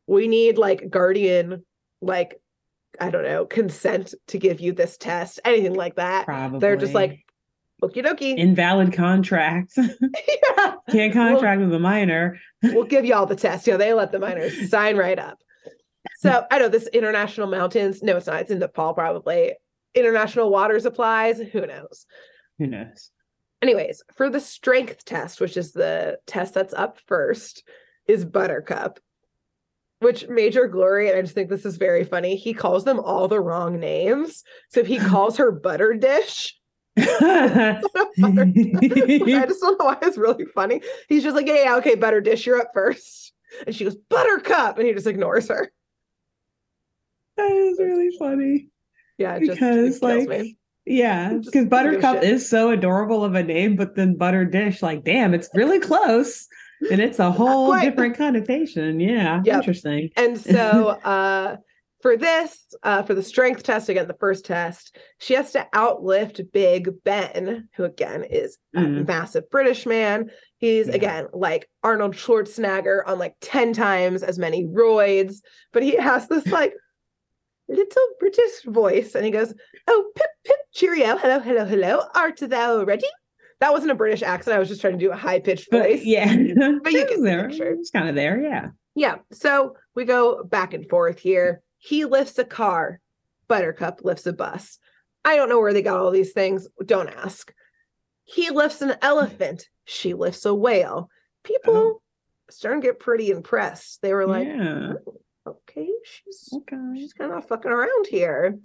[0.07, 1.63] We need like guardian,
[2.01, 2.39] like,
[2.99, 6.25] I don't know, consent to give you this test, anything like that.
[6.25, 6.59] Probably.
[6.59, 7.22] They're just like,
[7.87, 8.37] okie dokie.
[8.37, 9.73] invalid contract.
[9.77, 12.39] yeah, Can't contract with a minor.
[12.63, 13.67] we'll give you all the tests.
[13.67, 15.39] You know, they let the minors sign right up.
[16.17, 18.01] So I know this international mountains.
[18.03, 18.41] No, it's not.
[18.41, 19.53] It's in Nepal, probably.
[19.95, 21.39] International water supplies.
[21.39, 22.05] Who knows?
[22.59, 23.11] Who knows?
[23.61, 27.63] Anyways, for the strength test, which is the test that's up first,
[28.07, 28.99] is Buttercup,
[29.99, 32.35] which Major Glory, and I just think this is very funny.
[32.35, 34.43] He calls them all the wrong names.
[34.69, 36.57] So if he calls her Butter Dish,
[36.97, 37.79] I
[39.47, 40.81] just don't know why it's really funny.
[41.09, 43.33] He's just like, yeah, yeah, okay, Butter Dish, you're up first.
[43.65, 44.77] And she goes, Buttercup.
[44.77, 45.71] And he just ignores her.
[47.37, 48.69] that is really funny.
[49.17, 50.57] Yeah, it just Because, kills like, me.
[50.85, 54.45] Yeah, because doesn't give a Buttercup is so adorable of a name, but then Butter
[54.45, 56.47] Dish, like, damn, it's really close.
[56.91, 58.99] And it's a whole different connotation.
[58.99, 59.41] Yeah.
[59.45, 59.55] Yep.
[59.55, 60.09] Interesting.
[60.17, 61.57] And so uh
[62.03, 66.51] for this, uh for the strength test, again, the first test, she has to outlift
[66.51, 69.07] Big Ben, who again is a Mm.
[69.07, 70.29] massive British man.
[70.57, 70.93] He's Yeah.
[70.95, 75.37] again like Arnold Schwarzenegger on like 10 times as many roids,
[75.71, 76.73] but he has this like
[77.69, 79.53] little British voice and he goes,
[79.87, 83.07] Oh, pip, pip, cheerio, hello, hello, hello, art thou ready?
[83.61, 84.55] That wasn't a British accent.
[84.57, 86.01] I was just trying to do a high pitched But voice.
[86.03, 86.25] yeah.
[86.35, 87.73] But you can was get the there.
[87.73, 88.41] It's kind of there.
[88.41, 88.69] Yeah.
[88.93, 89.15] Yeah.
[89.31, 91.61] So we go back and forth here.
[91.83, 93.01] He lifts a car,
[93.49, 94.79] Buttercup lifts a bus.
[95.25, 96.65] I don't know where they got all these things.
[96.85, 97.53] Don't ask.
[98.23, 99.67] He lifts an elephant.
[99.83, 101.09] She lifts a whale.
[101.43, 102.01] People Oh.
[102.49, 104.01] starting to get pretty impressed.
[104.01, 104.93] They were like, yeah.
[105.05, 106.77] Oh, okay, she's Okay.
[106.95, 108.59] she's kind of fucking around here.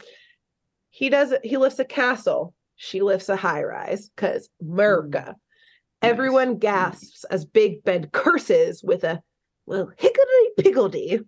[0.91, 2.55] He does he lifts a castle.
[2.77, 5.35] She lifts a high rise because America.
[5.35, 6.07] Hmm.
[6.09, 6.59] Everyone hmm.
[6.59, 9.21] gasps as Big Ben curses with a
[9.67, 11.19] well hickory piggledy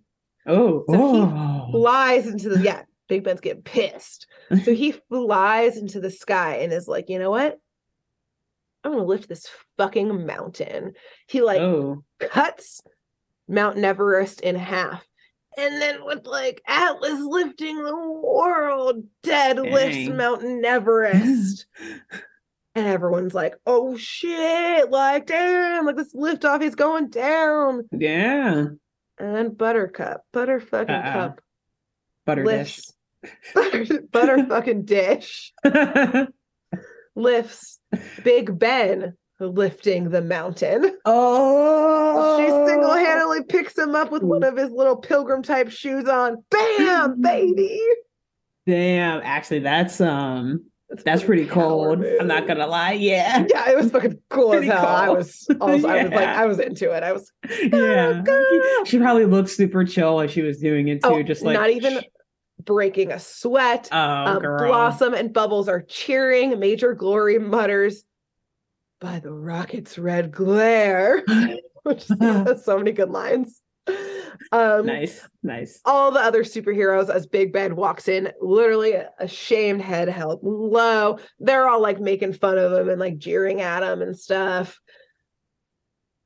[0.46, 0.84] Oh.
[0.88, 1.68] So he oh.
[1.72, 4.26] flies into the yeah big ben's getting pissed
[4.64, 7.58] so he flies into the sky and is like you know what
[8.84, 10.92] i'm gonna lift this fucking mountain
[11.26, 12.02] he like oh.
[12.20, 12.80] cuts
[13.48, 15.04] mount everest in half
[15.58, 21.66] and then with like atlas lifting the world dead lifts Mount everest
[22.76, 28.66] and everyone's like oh shit like damn like this liftoff is going down yeah.
[29.20, 31.12] And then buttercup butter fucking Uh-oh.
[31.12, 31.40] cup
[32.26, 32.92] Butter lifts
[33.54, 36.26] butter, butter fucking dish dish.
[37.14, 37.78] lifts
[38.24, 40.96] Big Ben lifting the mountain.
[41.06, 42.38] oh.
[42.38, 46.44] She single-handedly picks him up with one of his little pilgrim type shoes on.
[46.50, 47.80] Bam, baby.
[48.66, 49.20] Damn.
[49.24, 50.69] Actually, that's um.
[50.90, 52.04] That's, That's pretty power cold.
[52.20, 52.92] I'm not gonna lie.
[52.92, 53.46] Yeah.
[53.48, 54.86] Yeah, it was fucking cool as Pretty hell.
[54.86, 57.04] I was also I was like I was into it.
[57.04, 57.30] I was
[57.62, 58.20] yeah.
[58.24, 58.84] girl.
[58.84, 61.10] She probably looked super chill while she was doing it too.
[61.10, 62.00] oh, just like not even
[62.64, 63.88] breaking a sweat.
[63.92, 64.66] Oh, um, girl.
[64.66, 66.58] Blossom and Bubbles are cheering.
[66.58, 68.04] Major Glory mutters,
[69.00, 71.24] "By the rocket's red glare,"
[71.84, 73.60] which has so many good lines.
[74.52, 75.80] Um, nice, nice.
[75.84, 81.18] all the other superheroes as Big Ben walks in, literally a shamed head held low.
[81.38, 84.80] They're all like making fun of him and like jeering at him and stuff.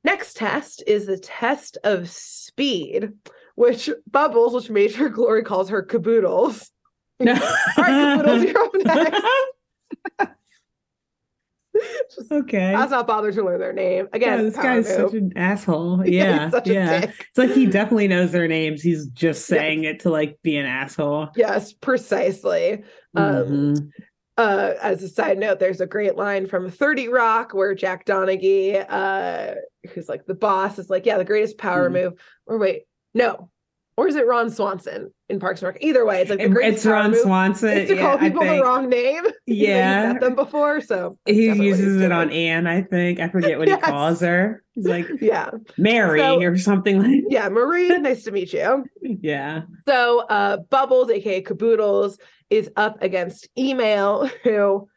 [0.05, 3.13] Next test is the test of speed,
[3.55, 6.71] which Bubbles, which Major Glory calls her caboodles.
[7.21, 7.37] All right,
[7.79, 8.73] caboodles, you're up
[10.21, 10.35] next.
[12.15, 12.75] Just okay.
[12.75, 14.09] I was not bothered to learn their name.
[14.13, 15.11] Again, yeah, this guy's move.
[15.11, 16.03] such an asshole.
[16.07, 17.11] Yeah, yeah.
[17.11, 18.83] It's like he definitely knows their names.
[18.83, 19.59] He's just Yes.
[19.61, 21.29] saying it to like be an asshole.
[21.37, 22.85] Yes, precisely.
[23.17, 23.25] Um,
[23.75, 23.91] Mhm.
[24.37, 28.85] uh, as a side note, there's a great line from 30 Rock where Jack Donaghy,
[28.89, 29.55] uh,
[29.93, 31.93] who's like the boss, is like, Yeah, the greatest power Mhm.
[31.93, 32.13] move.
[32.47, 32.83] Or wait,
[33.15, 33.51] no.
[33.97, 35.79] Or is it Ron Swanson in Parks and Rec?
[35.81, 37.69] Either way, it's like the greatest it's Ron move Swanson.
[37.79, 39.19] is to yeah, call people the wrong name.
[39.25, 40.13] even though you've Yeah.
[40.15, 40.81] met them before.
[40.81, 42.31] So He uses it on.
[42.33, 43.21] Anne, I think.
[43.21, 43.85] I forget what Yes.
[43.85, 44.65] he calls her.
[44.75, 45.51] He's like Yeah.
[45.79, 47.49] Mary So- or something like Yeah.
[47.51, 48.85] Marie, nice to meet you.
[49.01, 49.63] Yeah.
[49.87, 52.19] So uh Bubbles, aka Caboodles,
[52.51, 54.89] is up against Email, who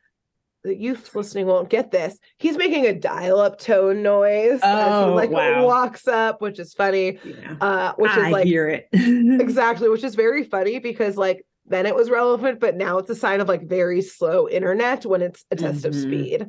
[0.64, 2.18] the youth listening won't get this.
[2.38, 5.66] He's making a dial-up tone noise as Oh, he like wow.
[5.66, 7.20] walks up, which is funny.
[7.24, 7.56] Yeah.
[7.62, 8.88] Uh, which I is like hear it.
[9.42, 13.16] exactly, which is very funny because like then it was relevant, but now it's a
[13.16, 16.02] sign of like very slow internet when it's a test of Mhm.
[16.02, 16.46] speed.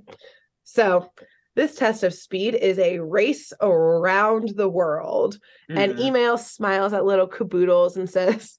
[0.64, 1.10] So
[1.56, 5.38] this test of speed is a race around the world.
[5.68, 5.98] And Mm.
[6.00, 8.58] email smiles at little caboodles and says,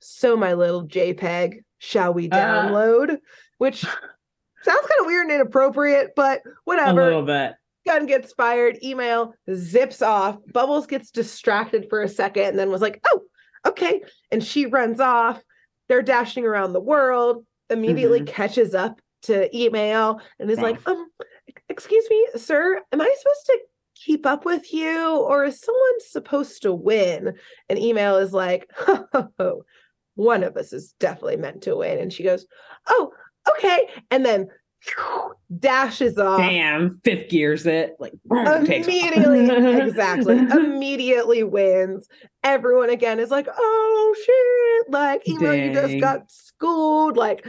[0.00, 2.36] So my little JPEG, shall we Uh.
[2.36, 3.18] download?
[3.58, 3.84] Which
[4.66, 7.00] sounds kind of weird and inappropriate, but whatever.
[7.00, 7.54] a little bit.
[7.86, 10.36] gun gets fired, email zips off.
[10.52, 13.22] Bubbles gets distracted for a second and then was like, oh,
[13.66, 14.02] okay.
[14.30, 15.40] And she runs off.
[15.88, 20.64] They're dashing around the world, immediately catches up to email and is Wow.
[20.64, 21.06] like, um,
[21.68, 23.58] excuse me, sir, am I supposed to
[23.94, 27.34] keep up with you or is someone supposed to win?
[27.68, 28.68] And email is like,
[29.38, 29.62] oh,
[30.16, 31.98] one of us is definitely meant to win.
[31.98, 32.46] And she goes,
[32.88, 33.12] oh,
[33.50, 33.88] okay.
[34.10, 34.48] And then
[35.58, 36.38] dashes off.
[36.38, 37.96] Damn, fifth gears it.
[37.98, 39.48] Like immediately
[39.80, 40.38] exactly.
[40.38, 42.08] Immediately wins.
[42.44, 44.92] Everyone again is like oh shit.
[44.92, 47.46] Like email you just got schooled like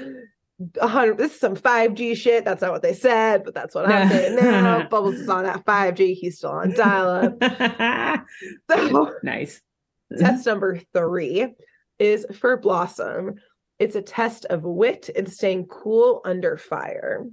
[0.82, 2.46] a hundred this is some 5g shit.
[2.46, 4.88] That's not what they said but that's what i'm saying now.
[4.88, 7.42] Bubbles is on at 5g he's still on dial-up.
[8.70, 9.62] So nice.
[10.18, 11.54] test number three
[12.00, 13.36] is for blossom
[13.80, 17.26] it's a test of wit and staying cool under fire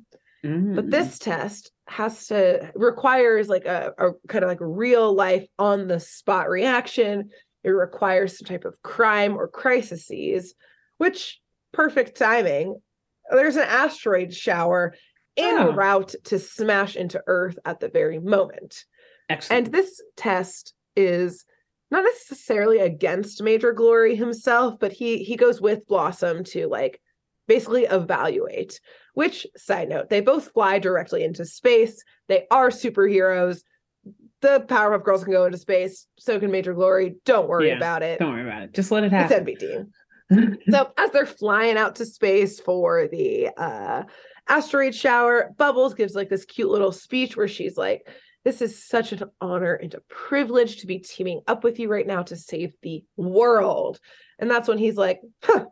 [0.42, 0.90] but Mm.
[0.90, 5.98] this test has to requires like a, a kind of like real life on the
[5.98, 7.30] spot reaction
[7.62, 10.54] it requires some type of crime or crises
[10.98, 11.40] which
[11.72, 12.76] perfect timing
[13.30, 14.94] there's an asteroid shower
[15.38, 15.72] en Oh.
[15.72, 18.84] route to smash into earth at the very moment
[19.30, 19.66] excellent.
[19.68, 21.46] and this test is
[21.90, 27.00] not necessarily against Major Glory himself, but he he goes with Blossom to like
[27.46, 28.80] basically evaluate.
[29.14, 32.02] Which side note, they both fly directly into space.
[32.28, 33.60] They are superheroes.
[34.40, 36.06] The Powerpuff Girls can go into space.
[36.18, 37.16] So can Major Glory.
[37.24, 38.18] Don't worry Yeah, about it.
[38.18, 38.74] Don't worry about it.
[38.74, 39.46] Just let it happen.
[39.48, 39.62] It's.
[40.32, 40.56] NBD.
[40.70, 44.02] So as they're flying out to space for the uh
[44.48, 48.08] asteroid shower, Bubbles gives like this cute little speech where she's like,
[48.44, 52.06] This is such an honor and a privilege to be teaming up with you right
[52.06, 53.98] now to save the world.
[54.38, 55.66] And that's when he's like, "Huh,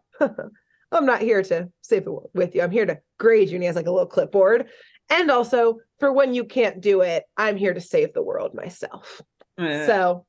[0.91, 2.63] I'm not here to save the world with you.
[2.63, 3.57] I'm here to grade you.
[3.57, 4.69] And he has like a little clipboard.
[5.11, 9.21] And also, for when you can't do it, I'm here to save the world myself.
[9.59, 10.27] Uh, So,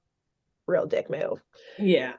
[0.68, 1.42] real dick move.
[1.80, 2.14] yeah.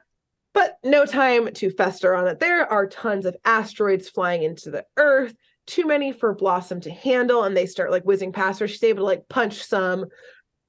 [0.53, 2.39] But no time to fester on it.
[2.39, 5.35] There are tons of asteroids flying into the earth,
[5.67, 8.67] too many for Blossom to handle, and they start like whizzing past her.
[8.67, 10.05] She's able to like punch some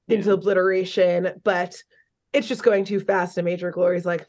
[0.07, 1.75] into obliteration, but
[2.33, 3.37] it's just going too fast.
[3.37, 4.25] And Major Glory's like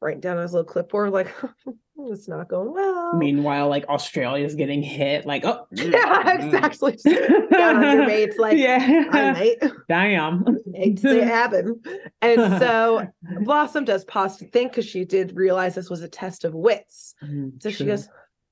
[0.00, 1.32] writing down on his little clipboard, like,
[1.98, 3.16] it's not going well.
[3.16, 5.26] Meanwhile, like Australia's getting hit.
[5.26, 6.44] Like, oh, mm, yeah, mm, mm.
[6.46, 6.92] exactly.
[6.92, 7.04] Just
[7.50, 9.54] down on your mates, like, I yeah.
[9.88, 10.58] Damn.
[10.74, 11.80] hate to see it happen.
[12.22, 13.06] And so
[13.42, 17.14] Blossom does pause to think because she did realize this was a test of wits.
[17.22, 18.08] Mm, So she goes,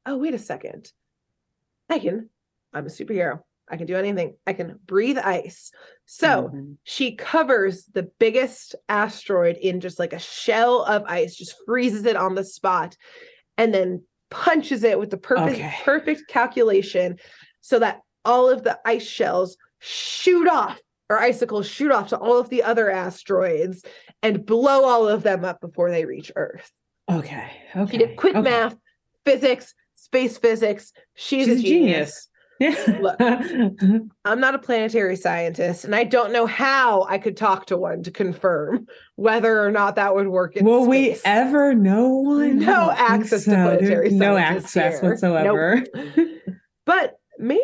[0.06, 0.90] Oh, wait a second.
[1.88, 2.28] I can,
[2.72, 3.40] I'm a superhero.
[3.70, 4.36] I can do anything.
[4.46, 5.72] I can breathe ice.
[6.06, 6.76] So Mhm.
[6.84, 12.16] she covers the biggest asteroid in just like a shell of ice, just freezes it
[12.16, 12.96] on the spot,
[13.58, 15.74] and then punches it with the perfect, Okay.
[15.84, 17.18] perfect calculation
[17.60, 20.78] so that all of the ice shells shoot off
[21.10, 23.84] or icicles shoot off to all of the other asteroids
[24.22, 26.70] and blow all of them up before they reach Earth.
[27.10, 27.50] Okay.
[27.76, 27.90] Okay.
[27.90, 28.42] She did quick okay.
[28.50, 28.76] math,
[29.24, 29.74] physics,
[30.10, 30.92] space physics.
[31.14, 32.28] She's, She's a genius.
[32.60, 32.98] Yeah.
[33.00, 33.16] Look.
[34.24, 38.02] I'm not a planetary scientist, and I don't know how I could talk to one
[38.02, 42.58] to confirm whether or not that would work in Will we ever know one?
[42.58, 43.78] No I don't think access to so, dude.
[43.78, 45.10] planetary No access here.
[45.10, 45.84] whatsoever.
[46.84, 47.62] But Major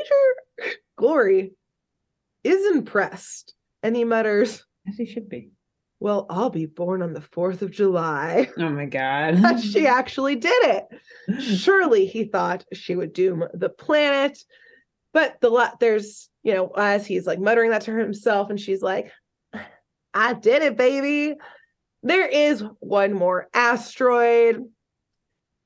[0.96, 1.54] Glory
[2.44, 5.50] is impressed, and he mutters, As he should be.
[6.00, 9.60] "Well, I'll be born on the Fourth of July." Oh my god.
[9.60, 10.84] She actually did it.
[11.40, 14.38] Surely he thought she would doom the planet.
[15.12, 18.82] But the lot there's, you know, as he's like muttering that to himself, and she's
[18.82, 19.12] like,
[20.12, 21.34] I did it, baby.
[22.02, 24.62] There is one more asteroid.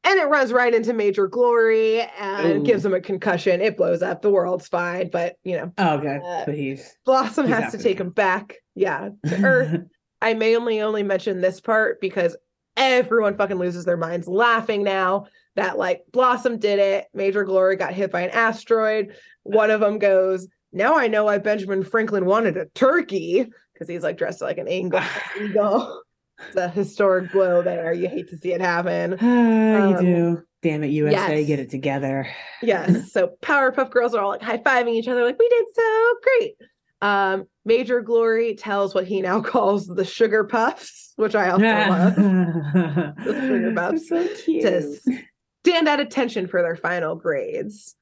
[0.05, 2.63] And it runs right into Major Glory and Ooh.
[2.63, 3.61] gives him a concussion.
[3.61, 4.23] It blows up.
[4.23, 5.11] The world's fine.
[5.11, 6.21] But, you know, oh god.
[6.25, 8.57] Uh, he's Blossom He's has to take him back.
[8.75, 9.81] Yeah, to Earth.
[10.21, 12.37] I mainly only mention this part because
[12.77, 15.27] everyone fucking loses their minds laughing now
[15.57, 17.07] that like Blossom did it.
[17.15, 19.15] Major Glory got hit by an asteroid.
[19.43, 24.03] One of them goes, Now I know why Benjamin Franklin wanted a turkey because he's
[24.03, 25.01] like dressed like an eagle.
[25.41, 26.03] eagle.
[26.47, 27.93] It's a historic blow there.
[27.93, 29.17] You hate to see it happen.
[29.21, 30.43] You Um, do.
[30.61, 31.47] Damn it, USA, Yes.
[31.47, 32.27] get it together.
[32.63, 33.13] Yes.
[33.13, 36.55] So Powerpuff Girls are all like high fiving each other, like, we did so great.
[37.01, 42.15] Um, Major Glory tells what he now calls the sugar puffs, which I also love.
[43.25, 44.09] the sugar puffs.
[44.09, 44.63] so cute.
[44.63, 45.21] to
[45.65, 47.95] stand at attention for their final grades.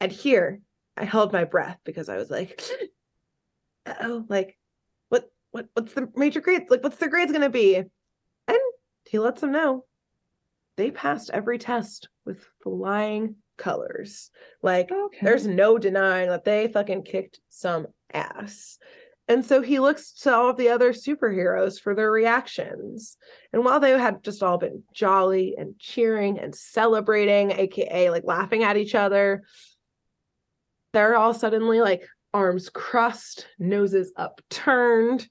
[0.00, 0.60] And here
[0.96, 2.60] I held my breath because I was like,
[4.00, 4.56] oh, like
[5.08, 6.70] what what what's the major grades?
[6.70, 7.76] Like what's their grades gonna be?
[7.76, 8.58] And
[9.08, 9.84] he lets them know
[10.76, 14.30] they passed every test with flying colors.
[14.62, 15.18] Like Okay.
[15.22, 18.78] there's no denying that they fucking kicked some ass.
[19.28, 23.16] And so he looks to all of the other superheroes for their reactions.
[23.52, 28.64] And while they had just all been jolly and cheering and celebrating, aka like laughing
[28.64, 29.44] at each other,
[30.92, 32.02] they're all suddenly like
[32.34, 35.28] arms crossed, noses upturned.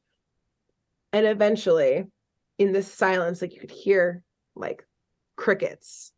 [1.12, 2.06] And eventually,
[2.58, 4.24] in this silence, like you could hear
[4.56, 4.86] like
[5.36, 6.14] crickets.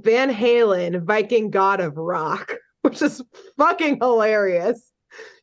[0.00, 3.22] Van Halen, Viking god of rock, which is
[3.56, 4.92] fucking hilarious.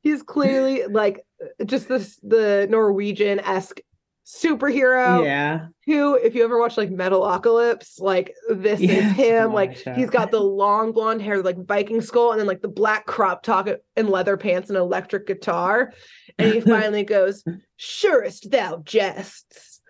[0.02, 1.26] He's clearly like
[1.66, 3.80] just this the Norwegian esque
[4.26, 5.68] superhero yeah.
[5.86, 9.54] who, if you ever watch like Metalocalypse, like this is him.
[9.54, 13.06] Like he's got the long blonde hair, like Viking skull, and then like the black
[13.06, 15.94] crop top and leather pants and electric guitar.
[16.40, 17.44] And he finally goes,
[17.78, 19.82] Surest thou jests.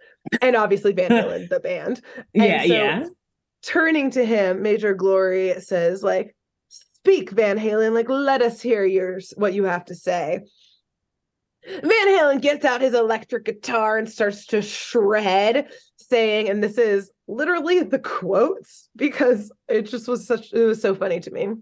[0.42, 2.02] And obviously Van Halen, the band.
[2.34, 3.06] And Yeah, so yeah.
[3.64, 6.35] turning to him, Major Glory says, like,
[7.06, 10.40] speak, Van Halen, like, let us hear yours what you have to say.
[11.68, 17.12] Van Halen gets out his electric guitar and starts to shred, saying, and this is
[17.28, 21.44] literally the quotes because it just was such it was so funny to me.
[21.44, 21.54] He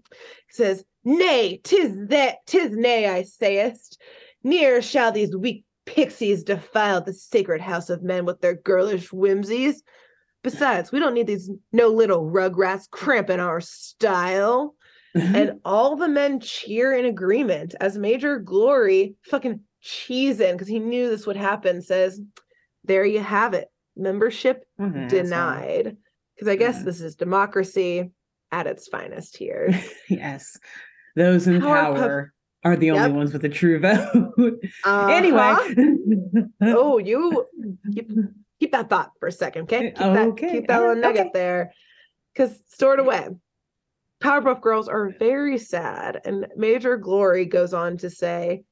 [0.50, 4.00] says, Nay, tis that tis nay, I sayest.
[4.42, 9.82] Ne'er shall these weak pixies defile the sacred house of men with their girlish whimsies.
[10.42, 14.74] Besides, we don't need these no little rugrats cramping our style.
[15.16, 15.34] Mm-hmm.
[15.36, 21.08] And all the men cheer in agreement as Major Glory fucking cheesing because he knew
[21.08, 21.82] this would happen.
[21.82, 22.20] Says,
[22.84, 25.22] "There you have it, membership mm-hmm, asshole.
[25.22, 25.96] denied."
[26.34, 26.84] Because I guess Yeah.
[26.84, 28.10] this is democracy
[28.50, 29.70] at its finest here.
[30.08, 30.56] yes.
[31.14, 32.32] Those in Powerpuff- power
[32.64, 33.12] are the only Yep.
[33.12, 34.32] ones with a true vote.
[34.84, 35.06] Uh-huh.
[35.12, 35.54] anyway.
[36.62, 37.46] oh, you
[37.94, 38.10] keep,
[38.58, 39.90] keep that thought for a second, okay?
[39.90, 41.30] Keep that, Okay, keep that little uh, nugget okay.
[41.34, 41.72] there,
[42.34, 43.28] because stored away.
[44.24, 48.62] Powerpuff Girls are very sad, and Major Glory goes on to say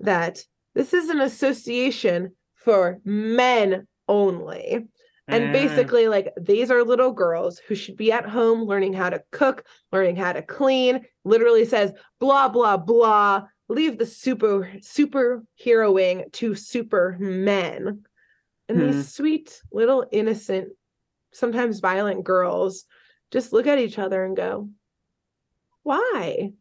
[0.00, 0.42] that
[0.74, 4.86] this is an association for men only.
[5.28, 9.10] And Ah, basically, like these are little girls who should be at home learning how
[9.10, 11.04] to cook, learning how to clean.
[11.22, 13.42] Literally says blah blah blah.
[13.68, 18.04] Leave the super superheroing to super men.
[18.70, 18.86] And Hmm.
[18.86, 20.70] these sweet little innocent,
[21.32, 22.86] sometimes violent girls
[23.30, 24.70] just look at each other and go,
[25.88, 26.52] "Why?"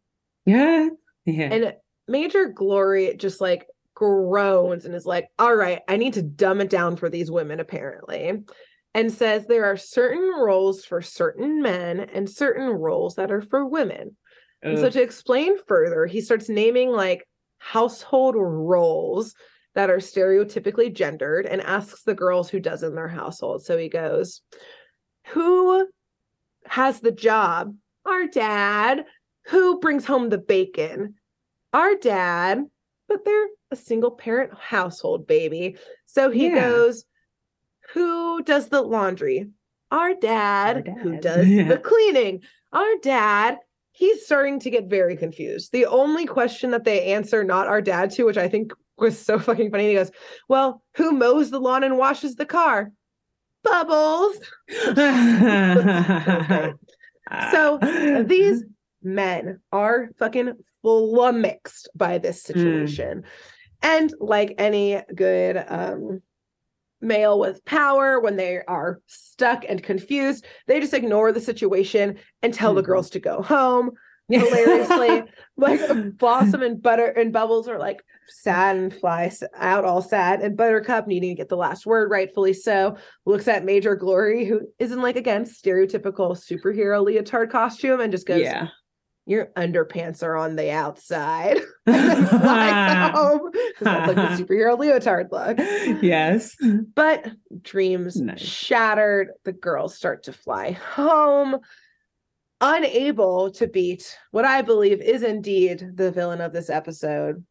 [0.45, 0.89] yeah.
[1.25, 1.49] Yeah.
[1.51, 1.73] And
[2.07, 6.69] Major Glory just like groans and is like, all right, I need to dumb it
[6.69, 8.43] down for these women, apparently.
[8.93, 13.65] And says there are certain roles for certain men and certain roles that are for
[13.65, 14.15] women.
[14.63, 17.27] And so to explain further, he starts naming like
[17.59, 19.35] household roles
[19.75, 23.63] that are stereotypically gendered and asks the girls who does in their household.
[23.63, 24.41] So he goes,
[25.29, 25.87] Who
[26.65, 27.75] has the job?
[28.05, 29.05] Our dad.
[29.47, 31.15] Who brings home the bacon?
[31.73, 32.63] Our dad.
[33.07, 35.77] But they're a single parent household, baby.
[36.05, 36.55] So he Yeah.
[36.69, 37.05] goes,
[37.93, 39.47] Who does the laundry?
[39.91, 40.87] Our dad.
[41.01, 41.21] Who dad.
[41.21, 41.67] does Yeah.
[41.69, 42.41] the cleaning?
[42.73, 43.57] Our dad
[43.93, 45.71] he's starting to get very confused.
[45.71, 49.39] The only question that they answer not our dad to, which I think was so
[49.47, 50.11] fucking funny, he goes,
[50.47, 52.91] Well, who mows the lawn and washes the car?
[53.63, 54.37] Bubbles.
[57.51, 57.77] So
[58.25, 58.63] these
[59.03, 63.23] men are fucking flummoxed by this situation.
[63.81, 66.21] And like any good um
[66.99, 72.53] male with power, when they are stuck and confused, they just ignore the situation and
[72.53, 72.85] tell the Mhm.
[72.85, 73.91] girls to go home.
[74.29, 75.23] hilariously
[75.55, 75.79] like
[76.17, 81.07] blossom and butter and bubbles are like sad and fly out all sad and buttercup
[81.07, 85.15] needing to get the last word rightfully so looks at major glory who isn't like
[85.15, 88.67] again stereotypical superhero leotard costume and just goes yeah.
[89.27, 93.51] Your underpants are on the outside and then flies home
[93.81, 95.57] that's like the superhero leotard look
[96.01, 96.55] yes.
[96.95, 97.27] but
[97.61, 98.39] dreams Nice.
[98.41, 99.29] shattered.
[99.43, 101.57] The girls start to fly home,
[102.61, 107.45] unable to beat what I believe is indeed the villain of this episode,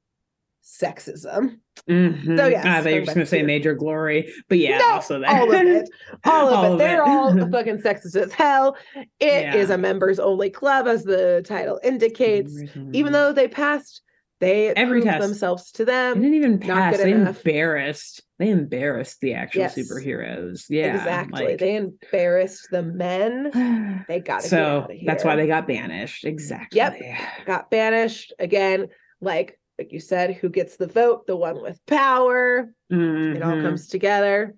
[0.67, 1.59] sexism.
[1.89, 2.37] Mhm.
[2.37, 4.91] So, yes, Ah, I thought you were just gonna say Major Glory, but yeah, No,
[4.95, 5.29] also that.
[5.31, 5.89] all of it.
[6.25, 6.73] All of All it.
[6.73, 7.09] of They're it.
[7.09, 8.77] all fucking sexist as hell.
[9.21, 9.75] It is Yeah.
[9.75, 12.53] a members only club, as the title indicates.
[12.93, 14.03] Even though they passed,
[14.41, 15.23] they Every proved test.
[15.29, 16.21] themselves to they them.
[16.21, 17.39] didn't even pass, they enough.
[17.39, 18.23] embarrassed.
[18.39, 19.77] They embarrassed the actual Yes.
[19.79, 20.65] superheroes.
[20.69, 21.45] Yeah, exactly.
[21.47, 24.05] like- They embarrassed the men.
[24.09, 26.25] They got to so that's why they got banished.
[26.25, 26.77] Exactly.
[26.79, 27.01] Yep,
[27.47, 28.89] got banished again.
[29.21, 31.27] Like like you said, who gets the vote?
[31.27, 32.73] The one with power.
[32.91, 33.63] It all Mhm.
[33.63, 34.55] comes together.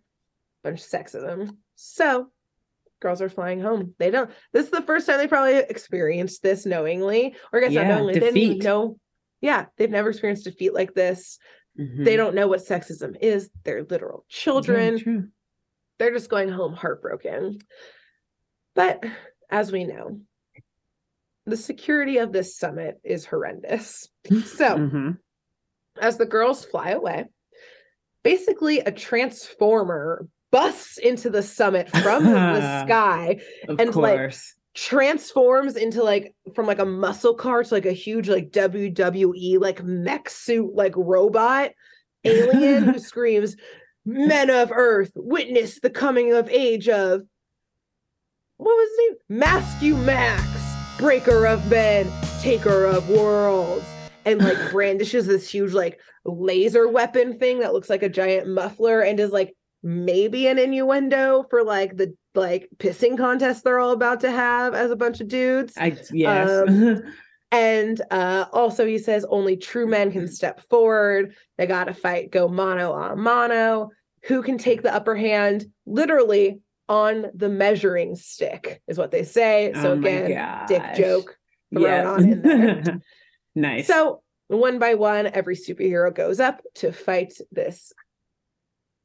[0.62, 1.56] Bunch of sexism.
[1.74, 2.30] So
[3.00, 3.94] girls are flying home.
[3.98, 4.30] They don't.
[4.52, 7.88] This is the first time they probably experienced this knowingly, or I guess Yeah, not
[7.94, 8.14] knowingly.
[8.18, 8.98] They didn't know.
[9.40, 11.38] Yeah, they've never experienced defeat like this.
[11.78, 12.04] Mhm.
[12.04, 13.50] They don't know what sexism is.
[13.64, 14.98] They're literal Yeah, children.
[14.98, 15.28] true.
[15.98, 17.58] They're just going home heartbroken.
[18.74, 19.04] But
[19.50, 20.20] as we know,
[21.48, 24.08] the security of this summit is horrendous.
[24.44, 25.18] So, Mhm.
[26.00, 27.26] as the girls fly away,
[28.22, 34.34] basically a transformer busts into the summit from the sky, Of and, like,
[34.74, 39.82] transforms into like from like a muscle car to like a huge like WWE like
[39.82, 41.70] mech suit like robot
[42.24, 43.56] alien who screams,
[44.04, 47.22] Men of Earth, witness the coming of age of
[48.56, 48.98] what was his
[49.30, 49.40] name?
[49.40, 50.42] Mascu Max,
[50.98, 53.86] breaker of men, taker of worlds.
[54.24, 59.00] And like brandishes this huge like laser weapon thing that looks like a giant muffler
[59.00, 64.20] and is like maybe an innuendo for like the like pissing contest they're all about
[64.20, 65.72] to have as a bunch of dudes.
[65.78, 66.68] I yes.
[66.68, 67.02] um,
[67.50, 71.34] And uh, also, he says only true men can step forward.
[71.56, 73.90] They got to fight, go mano a mano.
[74.24, 75.66] Who can take the upper hand?
[75.86, 79.72] Literally on the measuring stick, is what they say.
[79.74, 81.36] So, Oh again, dick joke.
[81.72, 82.10] thrown Yeah.
[82.10, 83.00] on in there.
[83.54, 83.86] nice.
[83.86, 87.92] So, one by one, every superhero goes up to fight this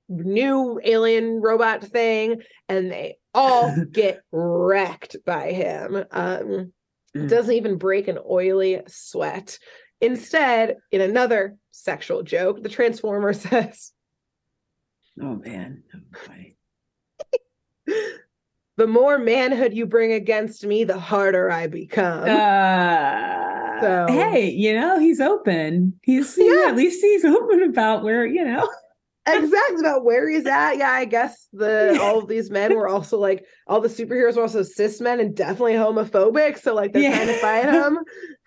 [0.08, 6.04] new alien robot thing, and they all get wrecked by him.
[6.12, 6.74] Um,
[7.16, 7.30] Mm.
[7.30, 9.60] doesn't even break an oily sweat.
[10.02, 13.92] Instead, in another sexual joke, the Transformer says,
[15.22, 15.84] oh man.
[18.78, 22.24] The more manhood you bring against me, the harder I become.
[22.28, 26.00] Uh, So- hey, you know, he's open.
[26.04, 26.70] He's he- Yeah.
[26.70, 28.68] at least he's open about where, you know.
[29.28, 30.78] exactly about where he's at.
[30.78, 34.42] Yeah, I guess the all of these men were also like all the superheroes were
[34.44, 36.60] also cis men and definitely homophobic.
[36.60, 38.00] So like they're trying to fight him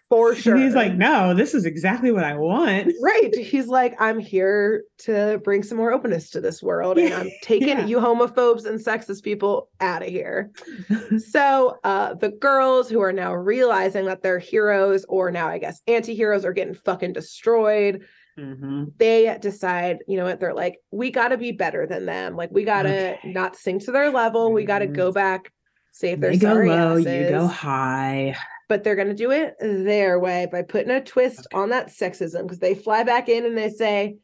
[0.09, 0.55] for sure.
[0.55, 2.93] And he's like, no, this is exactly what I want.
[3.03, 3.35] Right.
[3.35, 6.99] He's like, I'm here to bring some more openness to this world.
[6.99, 7.87] And I'm taking Yeah.
[7.87, 10.51] you homophobes and sexist people out of here.
[11.19, 15.81] So uh the girls who are now realizing that they're heroes, or now I guess
[15.87, 18.05] anti-heroes, are getting fucking destroyed.
[18.39, 18.93] Mhm.
[18.99, 22.37] They decide, you know what, they're like, we gotta be better than them.
[22.37, 23.19] Like we gotta Okay.
[23.33, 24.53] not sink to their level.
[24.53, 24.95] We gotta Mhm.
[24.95, 25.51] go back,
[25.93, 28.37] save their They go low, you go high.
[28.69, 31.61] But they're going to do it their way by putting a twist Okay.
[31.63, 34.17] on that sexism because they fly back in and they say,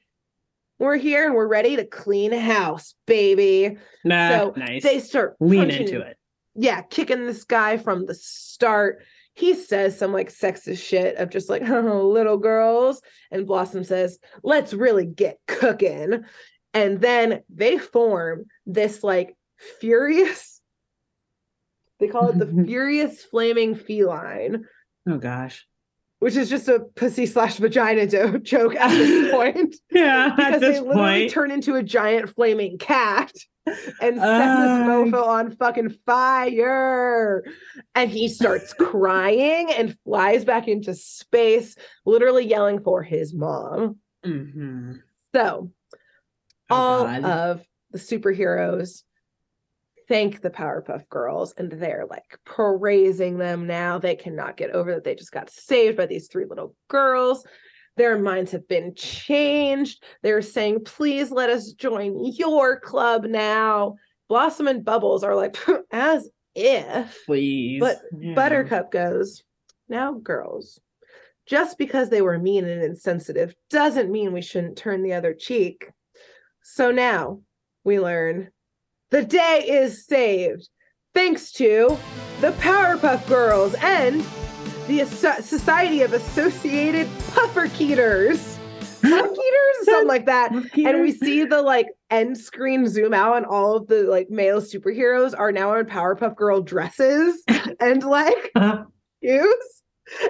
[0.79, 3.77] We're here and we're ready to clean house, baby.
[4.05, 4.83] Nah, So nice.
[4.83, 6.17] They start Lean punching- into it.
[6.55, 9.03] Yeah, kicking this guy from the start.
[9.35, 13.01] He says some like sexist shit of just like, oh, little girls.
[13.31, 16.25] And Blossom says, let's really get cooking.
[16.75, 19.37] And then they form this like
[19.81, 20.61] furious,
[22.03, 24.67] they call it the furious flaming feline
[25.09, 25.67] Oh gosh.
[26.19, 30.61] which is just a pussy slash vagina do- joke at this point Yeah, because at
[30.61, 31.31] they literally point.
[31.31, 33.33] turn into a giant flaming cat
[33.67, 37.45] and set Uh, this mofo on fucking fire
[37.95, 45.01] and he starts crying and flies back into space literally yelling for his mom Mhm.
[45.35, 45.71] so
[46.71, 47.25] Oh, all God.
[47.25, 49.03] of the superheroes
[50.13, 53.99] thank the Powerpuff Girls and they're like praising them now.
[53.99, 57.47] They cannot get over that they just got saved by these three little girls.
[57.97, 60.05] Their minds have been changed.
[60.23, 63.95] They're saying, please let us join your club now.
[64.29, 65.57] Blossom and Bubbles are like,
[65.91, 67.23] as if.
[67.25, 67.81] Please.
[67.81, 68.35] But Yeah.
[68.35, 69.43] Buttercup goes,
[69.89, 70.79] now, girls,
[71.47, 75.89] just because they were mean and insensitive doesn't mean we shouldn't turn the other cheek.
[76.63, 77.41] So now
[77.83, 78.51] we learn
[79.13, 80.71] the day is saved
[81.15, 81.99] thanks to
[82.41, 84.25] the Powerpuff Girls and
[84.89, 88.57] the Asso- Society of Associated Pufferkeeters.
[89.03, 89.85] Pufferkeeters?
[89.85, 90.53] Something like that.
[90.53, 94.63] And we see the like end screen zoom out, and all of the like male
[94.63, 97.43] superheroes are now in Powerpuff Girl dresses
[97.81, 98.85] and like uh-huh.
[99.23, 99.83] shoes.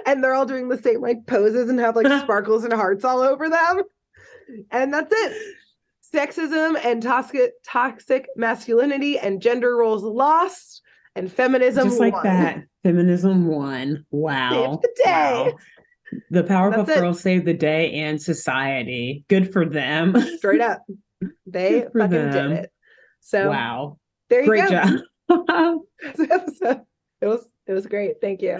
[0.05, 2.23] And they're all doing the same like poses and have like uh-huh.
[2.23, 3.83] sparkles and hearts all over them.
[4.71, 5.55] and that's it.
[6.13, 10.81] Sexism and toxic toxic masculinity and gender roles lost
[11.15, 12.23] and feminism Just like won.
[12.23, 12.63] that.
[12.83, 14.05] Feminism won.
[14.11, 14.51] Wow.
[14.51, 15.11] Saved the day.
[15.11, 15.53] Wow.
[16.29, 16.85] The Powerpuff.
[16.85, 19.25] Girls saved the day and society.
[19.29, 20.15] Good for them.
[20.37, 20.83] Straight up.
[21.47, 22.49] They fucking them.
[22.49, 22.71] did it.
[23.21, 23.97] So wow.
[24.29, 24.99] there you Great go.
[25.29, 25.79] job.
[27.21, 28.21] It was it was great.
[28.21, 28.59] Thank you.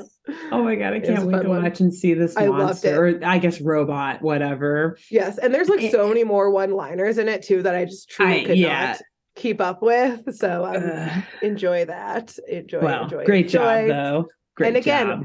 [0.51, 1.63] oh my god, I It was a can't wait to one.
[1.63, 3.05] watch and see this I loved monster.
[3.07, 4.97] Or I guess robot, whatever.
[5.11, 8.09] Yes, and there's like It- so many more one-liners in it too that I just
[8.09, 8.85] truly I- could yeah.
[8.87, 9.01] not
[9.35, 10.35] keep up with.
[10.35, 11.23] So um, Ugh.
[11.41, 12.35] enjoy that.
[12.47, 12.79] Enjoy.
[12.81, 13.25] well, enjoy.
[13.25, 14.27] great job though.
[14.55, 15.23] Great And again, job.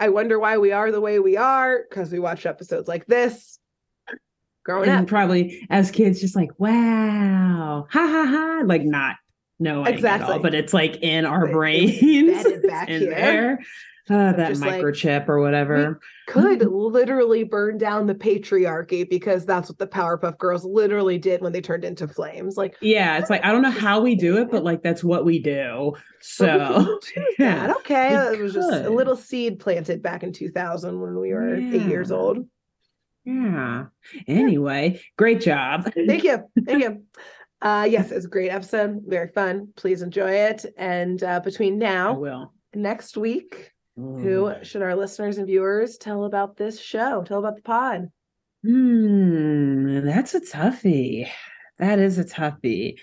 [0.00, 3.58] I wonder why we are the way we are because we watch episodes like this
[4.64, 5.06] growing and up.
[5.08, 9.16] probably as kids just like wow ha ha ha like not
[9.58, 10.42] knowing exactly Exactly.
[10.42, 13.10] but it's like in our brains It's back in here.
[13.10, 13.58] there
[14.10, 19.68] uh, that just like, microchip or whatever Could literally burn down the patriarchy because that's
[19.68, 22.56] what the Powerpuff Girls literally did when they turned into flames.
[22.56, 25.26] Like, yeah it's like i don't know how we do it but like that's what
[25.26, 27.68] we do we so can choose that.
[27.68, 31.54] yeah okay, it was just a little seed planted back in 2000 when we were
[31.56, 32.46] eight years old.
[33.26, 33.86] yeah
[34.26, 36.38] anyway great job Thank you.
[36.64, 37.02] Thank you.
[37.60, 39.02] Uh, yes, it was a great episode.
[39.06, 39.68] Very fun.
[39.76, 40.64] Please enjoy it.
[40.76, 44.16] And uh, between now next week, Ooh.
[44.18, 47.22] who should our listeners and viewers tell about this show?
[47.24, 48.08] Tell about the pod.
[48.64, 51.28] Hmm, that's a toughie.
[51.78, 52.96] That is a toughie.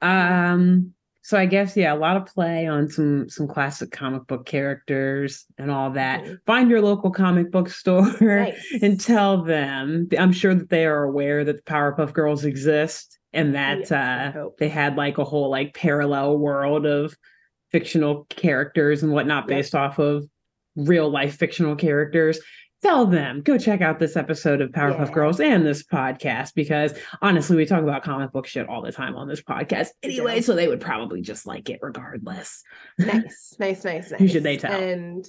[0.00, 0.92] Um,
[1.22, 5.44] so I guess yeah, a lot of play on some some classic comic book characters
[5.56, 6.24] and all that.
[6.24, 6.38] Mhm.
[6.46, 8.78] Find your local comic book store Nice.
[8.82, 10.08] and tell them.
[10.18, 14.46] I'm sure that they are aware that the Powerpuff Girls exist and that Yes, uh
[14.58, 17.14] they had like a whole like parallel world of
[17.70, 19.48] fictional characters and whatnot Yep.
[19.48, 20.24] based off of
[20.76, 22.38] real life fictional characters
[22.82, 25.12] tell them go check out this episode of Powerpuff Yeah.
[25.14, 29.14] Girls and this podcast because honestly, we talk about comic book shit all the time
[29.14, 30.42] on this podcast anyway, do.
[30.42, 32.64] so they would probably just like it regardless.
[32.98, 34.18] nice, nice, nice, nice.
[34.20, 34.72] Who should they tell?
[34.72, 35.24] And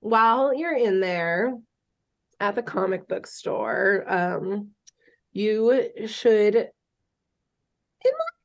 [0.00, 1.56] while you're in there
[2.40, 4.70] at the comic book store, um,
[5.32, 6.70] you should,
[8.04, 8.40] in like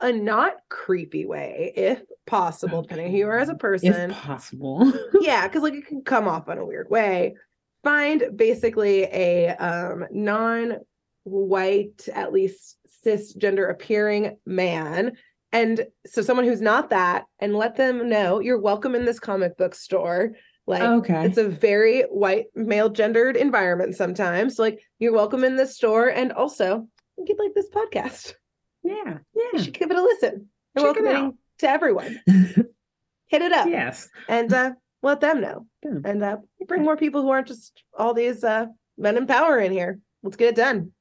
[0.00, 4.10] a not creepy way, if possible, depending on who you are as a person.
[4.10, 4.92] if possible.
[5.20, 7.36] yeah, because like it can come off in a weird way.
[7.82, 15.16] Find basically a um non-white, at least cisgender appearing man.
[15.52, 19.56] And so someone who's not that, and let them know you're welcome in this comic
[19.56, 20.32] book store.
[20.66, 21.26] Like okay.
[21.26, 24.56] it's a very white male gendered environment sometimes.
[24.56, 26.86] So, like you're welcome in this store and also
[27.18, 28.34] you could like this podcast.
[28.82, 29.18] Yeah.
[29.34, 29.42] Yeah.
[29.52, 30.48] You should give it a listen.
[30.76, 31.34] Check it welcoming out.
[31.58, 32.20] to everyone.
[32.26, 34.08] Hit it up yes.
[34.28, 34.72] and uh,
[35.02, 35.66] let them know.
[35.84, 35.98] Yeah.
[36.04, 38.66] And uh, bring more people who aren't just all these uh,
[38.98, 40.00] men in power in here.
[40.22, 40.92] Let's get it done.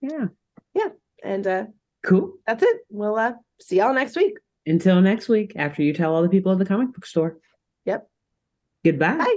[0.00, 0.26] Yeah.
[0.74, 0.88] Yeah.
[1.22, 1.64] And uh,
[2.04, 2.34] Cool.
[2.46, 2.76] that's it.
[2.90, 4.36] We'll uh, see y'all next week.
[4.66, 7.38] Until next week, after you tell all the people at the comic book store.
[7.84, 8.08] Yep.
[8.84, 9.16] Goodbye.
[9.16, 9.36] Bye.